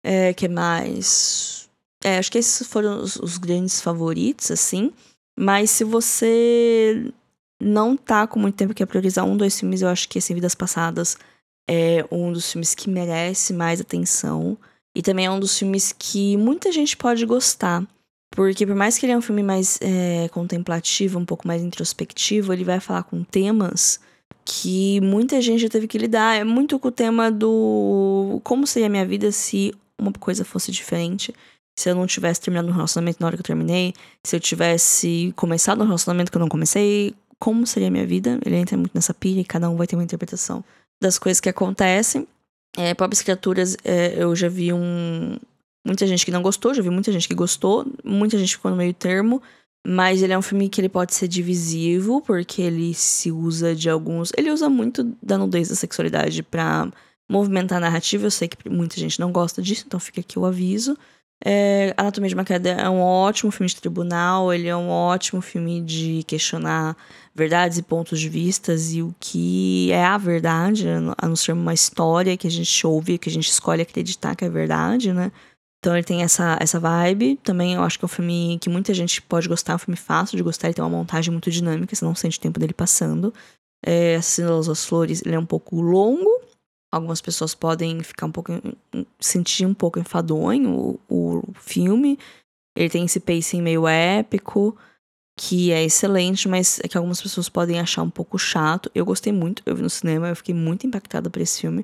É, 0.03 0.33
que 0.33 0.49
mais? 0.49 1.69
É, 2.03 2.17
acho 2.17 2.31
que 2.31 2.39
esses 2.39 2.67
foram 2.67 3.01
os, 3.01 3.15
os 3.15 3.37
grandes 3.37 3.79
favoritos, 3.79 4.51
assim. 4.51 4.91
Mas 5.37 5.71
se 5.71 5.83
você 5.83 7.11
não 7.61 7.95
tá 7.95 8.27
com 8.27 8.39
muito 8.39 8.55
tempo 8.55 8.73
que 8.73 8.85
priorizar 8.85 9.25
um, 9.25 9.37
dois 9.37 9.59
filmes, 9.59 9.81
eu 9.81 9.87
acho 9.87 10.07
que 10.07 10.19
esse 10.19 10.33
Vidas 10.33 10.53
Passadas 10.53 11.17
é 11.69 12.05
um 12.11 12.31
dos 12.31 12.51
filmes 12.51 12.75
que 12.75 12.89
merece 12.89 13.53
mais 13.53 13.79
atenção. 13.79 14.57
E 14.95 15.01
também 15.01 15.25
é 15.25 15.31
um 15.31 15.39
dos 15.39 15.57
filmes 15.57 15.93
que 15.97 16.37
muita 16.37 16.71
gente 16.71 16.95
pode 16.95 17.25
gostar. 17.25 17.83
Porque 18.35 18.65
por 18.65 18.75
mais 18.75 18.97
que 18.97 19.05
ele 19.05 19.13
é 19.13 19.17
um 19.17 19.21
filme 19.21 19.43
mais 19.43 19.79
é, 19.81 20.27
contemplativo, 20.29 21.19
um 21.19 21.25
pouco 21.25 21.47
mais 21.47 21.61
introspectivo, 21.61 22.51
ele 22.51 22.63
vai 22.63 22.79
falar 22.79 23.03
com 23.03 23.23
temas 23.23 23.99
que 24.45 24.99
muita 25.01 25.41
gente 25.41 25.61
já 25.61 25.69
teve 25.69 25.87
que 25.87 25.97
lidar. 25.97 26.35
É 26.35 26.43
muito 26.43 26.77
com 26.77 26.87
o 26.87 26.91
tema 26.91 27.31
do 27.31 28.41
como 28.43 28.67
seria 28.67 28.87
a 28.87 28.89
minha 28.89 29.05
vida 29.05 29.31
se 29.31 29.73
uma 29.99 30.11
coisa 30.11 30.43
fosse 30.43 30.71
diferente. 30.71 31.33
Se 31.75 31.89
eu 31.89 31.95
não 31.95 32.05
tivesse 32.05 32.41
terminado 32.41 32.67
um 32.67 32.73
relacionamento 32.73 33.17
na 33.19 33.27
hora 33.27 33.35
que 33.35 33.41
eu 33.41 33.45
terminei, 33.45 33.93
se 34.23 34.35
eu 34.35 34.39
tivesse 34.39 35.33
começado 35.35 35.81
um 35.81 35.85
relacionamento 35.85 36.31
que 36.31 36.37
eu 36.37 36.41
não 36.41 36.49
comecei, 36.49 37.15
como 37.39 37.65
seria 37.67 37.87
a 37.87 37.91
minha 37.91 38.05
vida? 38.05 38.39
Ele 38.45 38.55
entra 38.55 38.77
muito 38.77 38.93
nessa 38.93 39.13
pilha 39.13 39.41
e 39.41 39.45
cada 39.45 39.69
um 39.69 39.75
vai 39.75 39.87
ter 39.87 39.95
uma 39.95 40.03
interpretação 40.03 40.63
das 41.01 41.19
coisas 41.19 41.41
que 41.41 41.49
acontecem. 41.49 42.27
É, 42.77 42.93
Pobres 42.93 43.21
Criaturas, 43.21 43.75
é, 43.83 44.15
eu 44.17 44.35
já 44.35 44.47
vi 44.47 44.71
um. 44.71 45.37
Muita 45.85 46.07
gente 46.07 46.23
que 46.23 46.31
não 46.31 46.41
gostou, 46.41 46.73
já 46.73 46.81
vi 46.81 46.89
muita 46.89 47.11
gente 47.11 47.27
que 47.27 47.35
gostou, 47.35 47.85
muita 48.03 48.37
gente 48.37 48.55
ficou 48.55 48.71
no 48.71 48.77
meio 48.77 48.93
termo. 48.93 49.41
Mas 49.85 50.23
ele 50.23 50.31
é 50.31 50.37
um 50.37 50.41
filme 50.41 50.69
que 50.69 50.79
ele 50.79 50.87
pode 50.87 51.13
ser 51.13 51.27
divisivo, 51.27 52.21
porque 52.21 52.61
ele 52.61 52.93
se 52.93 53.29
usa 53.29 53.75
de 53.75 53.89
alguns. 53.89 54.31
Ele 54.37 54.49
usa 54.49 54.69
muito 54.69 55.03
da 55.21 55.37
nudez 55.37 55.67
da 55.67 55.75
sexualidade 55.75 56.41
pra 56.41 56.89
movimentar 57.29 57.79
a 57.79 57.81
narrativa. 57.81 58.25
Eu 58.25 58.31
sei 58.31 58.47
que 58.47 58.69
muita 58.69 58.97
gente 58.97 59.19
não 59.19 59.31
gosta 59.31 59.61
disso, 59.61 59.83
então 59.85 59.99
fica 59.99 60.21
aqui 60.21 60.39
o 60.39 60.45
aviso. 60.45 60.97
É, 61.45 61.93
Anatomia 61.97 62.29
de 62.29 62.35
uma 62.35 62.45
Queda 62.45 62.69
é 62.69 62.89
um 62.89 63.01
ótimo 63.01 63.51
filme 63.51 63.67
de 63.67 63.75
tribunal, 63.75 64.53
ele 64.53 64.67
é 64.67 64.75
um 64.75 64.89
ótimo 64.89 65.41
filme 65.41 65.81
de 65.81 66.23
questionar 66.23 66.95
verdades 67.35 67.77
e 67.77 67.83
pontos 67.83 68.19
de 68.19 68.29
vistas 68.29 68.93
e 68.93 69.01
o 69.01 69.13
que 69.19 69.91
é 69.91 70.05
a 70.05 70.17
verdade, 70.17 70.87
a 71.17 71.27
não 71.27 71.35
ser 71.35 71.51
uma 71.51 71.73
história 71.73 72.37
que 72.37 72.47
a 72.47 72.51
gente 72.51 72.87
ouve, 72.87 73.17
que 73.17 73.27
a 73.27 73.31
gente 73.31 73.49
escolhe 73.49 73.81
acreditar 73.81 74.35
que 74.35 74.45
é 74.45 74.49
verdade, 74.49 75.11
né? 75.11 75.31
Então 75.79 75.93
ele 75.97 76.05
tem 76.05 76.23
essa, 76.23 76.57
essa 76.61 76.79
vibe. 76.79 77.37
Também 77.43 77.73
eu 77.73 77.83
acho 77.83 77.99
que 77.99 78.05
é 78.05 78.07
um 78.07 78.09
filme 78.09 78.57
que 78.61 78.69
muita 78.69 78.93
gente 78.93 79.21
pode 79.21 79.49
gostar, 79.49 79.73
é 79.73 79.75
um 79.75 79.79
filme 79.79 79.97
fácil 79.97 80.37
de 80.37 80.43
gostar, 80.43 80.67
ele 80.67 80.75
tem 80.75 80.83
uma 80.83 80.97
montagem 80.97 81.29
muito 81.29 81.51
dinâmica, 81.51 81.93
você 81.93 82.05
não 82.05 82.15
sente 82.15 82.37
o 82.37 82.41
tempo 82.41 82.57
dele 82.57 82.73
passando. 82.73 83.33
É, 83.85 84.15
Assassino 84.15 84.63
das 84.63 84.85
Flores, 84.85 85.21
ele 85.25 85.35
é 85.35 85.39
um 85.39 85.45
pouco 85.45 85.81
longo, 85.81 86.29
Algumas 86.93 87.21
pessoas 87.21 87.55
podem 87.55 88.03
ficar 88.03 88.27
um 88.27 88.31
pouco. 88.31 88.53
sentir 89.19 89.65
um 89.65 89.73
pouco 89.73 89.97
enfadonho 89.97 90.99
o, 91.09 91.39
o 91.39 91.53
filme. 91.55 92.19
Ele 92.77 92.87
tem 92.87 93.05
esse 93.05 93.19
pacing 93.19 93.63
meio 93.63 93.87
épico, 93.87 94.77
que 95.35 95.71
é 95.71 95.83
excelente, 95.83 96.47
mas 96.47 96.79
é 96.83 96.87
que 96.87 96.95
algumas 96.95 97.19
pessoas 97.19 97.49
podem 97.49 97.79
achar 97.79 98.03
um 98.03 98.11
pouco 98.11 98.37
chato. 98.37 98.91
Eu 98.93 99.05
gostei 99.05 99.33
muito, 99.33 99.63
eu 99.65 99.75
vi 99.75 99.81
no 99.81 99.89
cinema, 99.89 100.29
eu 100.29 100.35
fiquei 100.35 100.53
muito 100.53 100.85
impactada 100.85 101.31
por 101.31 101.41
esse 101.41 101.61
filme. 101.61 101.83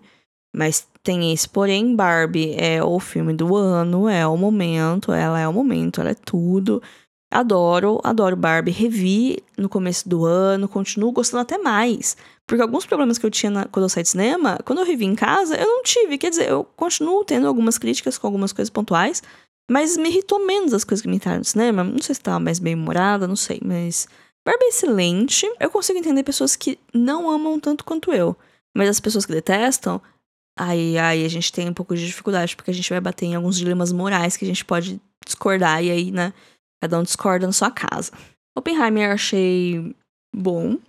Mas 0.55 0.87
tem 1.01 1.33
esse, 1.33 1.49
porém, 1.49 1.95
Barbie 1.95 2.53
é 2.55 2.83
o 2.83 2.99
filme 2.99 3.33
do 3.33 3.55
ano, 3.55 4.07
é 4.07 4.27
o 4.27 4.37
momento, 4.37 5.11
ela 5.11 5.39
é 5.39 5.47
o 5.47 5.53
momento, 5.53 6.01
ela 6.01 6.11
é 6.11 6.15
tudo. 6.15 6.83
Adoro, 7.31 7.99
adoro 8.03 8.35
Barbie. 8.35 8.69
Revi 8.69 9.39
no 9.57 9.67
começo 9.67 10.07
do 10.07 10.23
ano, 10.23 10.67
continuo 10.67 11.11
gostando 11.11 11.41
até 11.41 11.57
mais. 11.57 12.15
Porque 12.49 12.63
alguns 12.63 12.83
problemas 12.83 13.19
que 13.19 13.25
eu 13.27 13.29
tinha 13.29 13.51
na, 13.51 13.65
quando 13.65 13.83
eu 13.83 13.89
saí 13.89 14.01
de 14.01 14.09
cinema, 14.09 14.57
quando 14.65 14.79
eu 14.79 14.85
revi 14.85 15.05
em 15.05 15.13
casa, 15.13 15.55
eu 15.55 15.67
não 15.67 15.83
tive. 15.83 16.17
Quer 16.17 16.31
dizer, 16.31 16.49
eu 16.49 16.63
continuo 16.75 17.23
tendo 17.23 17.47
algumas 17.47 17.77
críticas 17.77 18.17
com 18.17 18.25
algumas 18.25 18.51
coisas 18.51 18.71
pontuais, 18.71 19.21
mas 19.69 19.95
me 19.97 20.09
irritou 20.09 20.43
menos 20.43 20.73
as 20.73 20.83
coisas 20.83 21.03
que 21.03 21.07
me 21.07 21.13
irritaram 21.13 21.37
no 21.37 21.45
cinema. 21.45 21.83
Não 21.83 22.01
sei 22.01 22.15
se 22.15 22.21
estava 22.21 22.39
mais 22.39 22.57
bem 22.57 22.73
humorada, 22.73 23.27
não 23.27 23.35
sei, 23.35 23.61
mas. 23.63 24.07
Barbie 24.43 24.65
é 24.65 24.69
excelente. 24.69 25.45
Eu 25.59 25.69
consigo 25.69 25.99
entender 25.99 26.23
pessoas 26.23 26.55
que 26.55 26.79
não 26.91 27.29
amam 27.29 27.59
tanto 27.59 27.85
quanto 27.85 28.11
eu. 28.11 28.35
Mas 28.75 28.89
as 28.89 28.99
pessoas 28.99 29.27
que 29.27 29.31
detestam, 29.31 30.01
aí, 30.57 30.97
aí 30.97 31.23
a 31.23 31.29
gente 31.29 31.53
tem 31.53 31.69
um 31.69 31.73
pouco 31.73 31.95
de 31.95 32.03
dificuldade, 32.03 32.55
porque 32.55 32.71
a 32.71 32.73
gente 32.73 32.89
vai 32.89 32.99
bater 32.99 33.27
em 33.27 33.35
alguns 33.35 33.57
dilemas 33.59 33.91
morais 33.91 34.35
que 34.35 34.45
a 34.45 34.47
gente 34.47 34.65
pode 34.65 34.99
discordar, 35.23 35.83
e 35.83 35.91
aí, 35.91 36.11
né? 36.11 36.33
Cada 36.81 36.97
um 36.97 37.03
discorda 37.03 37.45
na 37.45 37.53
sua 37.53 37.69
casa. 37.69 38.11
Oppenheimer 38.57 39.09
eu 39.09 39.13
achei 39.13 39.95
bom, 40.35 40.79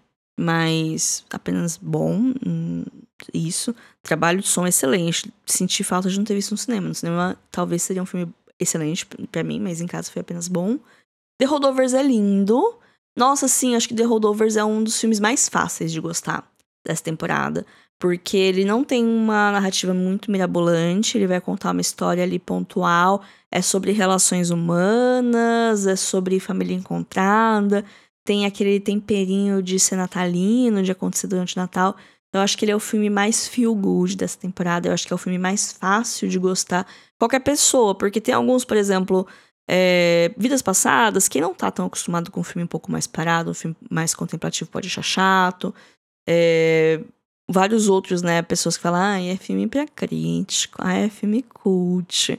mas 0.40 1.22
apenas 1.30 1.76
bom. 1.76 2.32
Hum, 2.46 2.84
isso. 3.34 3.74
Trabalho 4.02 4.40
de 4.40 4.48
som 4.48 4.66
excelente. 4.66 5.30
Senti 5.44 5.84
falta 5.84 6.08
de 6.08 6.16
não 6.16 6.24
ter 6.24 6.34
visto 6.34 6.52
no 6.52 6.56
cinema. 6.56 6.88
No 6.88 6.94
cinema 6.94 7.38
talvez 7.50 7.82
seria 7.82 8.02
um 8.02 8.06
filme 8.06 8.32
excelente 8.58 9.04
para 9.04 9.44
mim, 9.44 9.60
mas 9.60 9.82
em 9.82 9.86
casa 9.86 10.10
foi 10.10 10.20
apenas 10.20 10.48
bom. 10.48 10.78
The 11.38 11.44
Holdovers 11.44 11.92
é 11.92 12.02
lindo. 12.02 12.78
Nossa, 13.16 13.48
sim, 13.48 13.74
acho 13.74 13.88
que 13.88 13.94
The 13.94 14.04
Holdovers 14.04 14.56
é 14.56 14.64
um 14.64 14.82
dos 14.82 14.98
filmes 14.98 15.20
mais 15.20 15.46
fáceis 15.46 15.92
de 15.92 16.00
gostar 16.00 16.50
dessa 16.86 17.02
temporada. 17.02 17.66
Porque 17.98 18.38
ele 18.38 18.64
não 18.64 18.82
tem 18.82 19.04
uma 19.04 19.52
narrativa 19.52 19.92
muito 19.92 20.30
mirabolante, 20.30 21.18
ele 21.18 21.26
vai 21.26 21.38
contar 21.38 21.72
uma 21.72 21.82
história 21.82 22.22
ali 22.22 22.38
pontual. 22.38 23.22
É 23.50 23.60
sobre 23.60 23.92
relações 23.92 24.48
humanas, 24.48 25.86
é 25.86 25.96
sobre 25.96 26.40
família 26.40 26.74
encontrada, 26.74 27.84
tem 28.24 28.46
aquele 28.46 28.78
temperinho 28.80 29.62
de 29.62 29.78
ser 29.78 29.96
natalino, 29.96 30.82
de 30.82 30.92
acontecer 30.92 31.26
durante 31.26 31.56
o 31.56 31.60
Natal. 31.60 31.96
Eu 32.32 32.40
acho 32.40 32.56
que 32.56 32.64
ele 32.64 32.72
é 32.72 32.76
o 32.76 32.80
filme 32.80 33.10
mais 33.10 33.48
feel 33.48 33.74
good 33.74 34.16
dessa 34.16 34.38
temporada. 34.38 34.88
Eu 34.88 34.92
acho 34.92 35.06
que 35.06 35.12
é 35.12 35.16
o 35.16 35.18
filme 35.18 35.38
mais 35.38 35.72
fácil 35.72 36.28
de 36.28 36.38
gostar 36.38 36.86
qualquer 37.18 37.40
pessoa, 37.40 37.94
porque 37.94 38.20
tem 38.20 38.32
alguns, 38.32 38.64
por 38.64 38.76
exemplo, 38.76 39.26
é, 39.68 40.32
Vidas 40.36 40.62
Passadas, 40.62 41.28
quem 41.28 41.40
não 41.40 41.54
tá 41.54 41.70
tão 41.70 41.86
acostumado 41.86 42.30
com 42.30 42.40
um 42.40 42.44
filme 42.44 42.64
um 42.64 42.68
pouco 42.68 42.90
mais 42.90 43.06
parado, 43.06 43.50
um 43.50 43.54
filme 43.54 43.76
mais 43.90 44.14
contemplativo 44.14 44.70
pode 44.70 44.88
achar 44.88 45.02
chato. 45.02 45.74
É, 46.28 47.00
vários 47.48 47.88
outros, 47.88 48.22
né? 48.22 48.42
Pessoas 48.42 48.76
que 48.76 48.82
falam, 48.82 49.00
ah, 49.00 49.20
é 49.20 49.36
filme 49.36 49.66
pra 49.66 49.86
crítico, 49.86 50.78
ah, 50.80 50.94
é 50.94 51.08
filme 51.08 51.42
cult. 51.42 52.38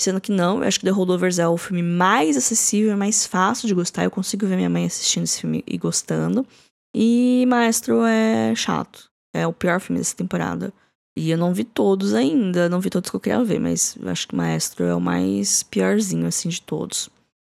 Sendo 0.00 0.20
que 0.20 0.32
não, 0.32 0.58
eu 0.58 0.68
acho 0.68 0.80
que 0.80 0.86
The 0.86 0.90
Holdovers 0.90 1.38
é 1.38 1.46
o 1.46 1.56
filme 1.56 1.82
mais 1.82 2.36
acessível, 2.36 2.96
mais 2.96 3.26
fácil 3.26 3.68
de 3.68 3.74
gostar. 3.74 4.04
Eu 4.04 4.10
consigo 4.10 4.46
ver 4.46 4.56
minha 4.56 4.70
mãe 4.70 4.86
assistindo 4.86 5.24
esse 5.24 5.40
filme 5.40 5.62
e 5.66 5.78
gostando. 5.78 6.46
E 6.94 7.44
Maestro 7.46 8.02
é 8.04 8.54
chato. 8.54 9.10
É 9.34 9.46
o 9.46 9.52
pior 9.52 9.80
filme 9.80 9.98
dessa 9.98 10.16
temporada. 10.16 10.72
E 11.16 11.30
eu 11.30 11.38
não 11.38 11.52
vi 11.52 11.64
todos 11.64 12.14
ainda, 12.14 12.68
não 12.68 12.80
vi 12.80 12.88
todos 12.88 13.10
que 13.10 13.16
eu 13.16 13.20
queria 13.20 13.44
ver, 13.44 13.60
mas 13.60 13.96
acho 14.06 14.28
que 14.28 14.34
Maestro 14.34 14.84
é 14.84 14.94
o 14.94 15.00
mais 15.00 15.62
piorzinho, 15.62 16.26
assim, 16.26 16.48
de 16.48 16.62
todos. 16.62 17.10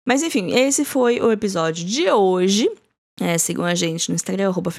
Mas 0.05 0.21
enfim, 0.21 0.51
esse 0.51 0.83
foi 0.83 1.19
o 1.21 1.31
episódio 1.31 1.85
de 1.85 2.09
hoje. 2.09 2.69
É, 3.19 3.37
sigam 3.37 3.63
a 3.63 3.73
gente 3.73 4.09
no 4.09 4.15
Instagram, 4.15 4.49
arroba 4.49 4.71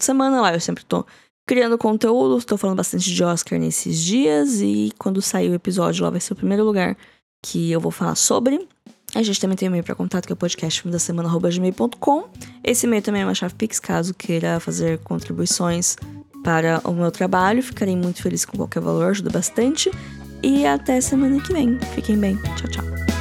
semana. 0.00 0.40
Lá 0.40 0.52
eu 0.52 0.60
sempre 0.60 0.84
tô 0.84 1.04
criando 1.50 1.76
conteúdo, 1.76 2.38
estou 2.38 2.56
falando 2.56 2.76
bastante 2.76 3.12
de 3.12 3.24
Oscar 3.24 3.58
nesses 3.58 3.98
dias. 3.98 4.60
E 4.60 4.92
quando 4.96 5.20
sair 5.20 5.50
o 5.50 5.54
episódio, 5.54 6.04
lá 6.04 6.10
vai 6.10 6.20
ser 6.20 6.32
o 6.32 6.36
primeiro 6.36 6.62
lugar 6.62 6.96
que 7.42 7.72
eu 7.72 7.80
vou 7.80 7.90
falar 7.90 8.14
sobre. 8.14 8.68
A 9.16 9.22
gente 9.24 9.40
também 9.40 9.56
tem 9.56 9.68
um 9.68 9.72
e-mail 9.72 9.82
para 9.82 9.96
contato, 9.96 10.26
que 10.26 10.32
é 10.32 10.34
o 10.34 10.36
podcast 10.36 10.86
da 10.86 11.00
semana.gmail.com. 11.00 12.28
Esse 12.62 12.86
e-mail 12.86 13.02
também 13.02 13.22
é 13.22 13.24
uma 13.24 13.34
chave 13.34 13.54
Pix, 13.54 13.80
caso 13.80 14.14
queira 14.14 14.60
fazer 14.60 14.98
contribuições 14.98 15.96
para 16.44 16.80
o 16.84 16.92
meu 16.92 17.10
trabalho. 17.10 17.64
Ficarei 17.64 17.96
muito 17.96 18.22
feliz 18.22 18.44
com 18.44 18.56
qualquer 18.56 18.80
valor, 18.80 19.10
ajuda 19.10 19.30
bastante. 19.30 19.90
E 20.44 20.64
até 20.64 21.00
semana 21.00 21.42
que 21.42 21.52
vem. 21.52 21.80
Fiquem 21.96 22.16
bem. 22.16 22.36
Tchau, 22.54 22.70
tchau. 22.70 23.19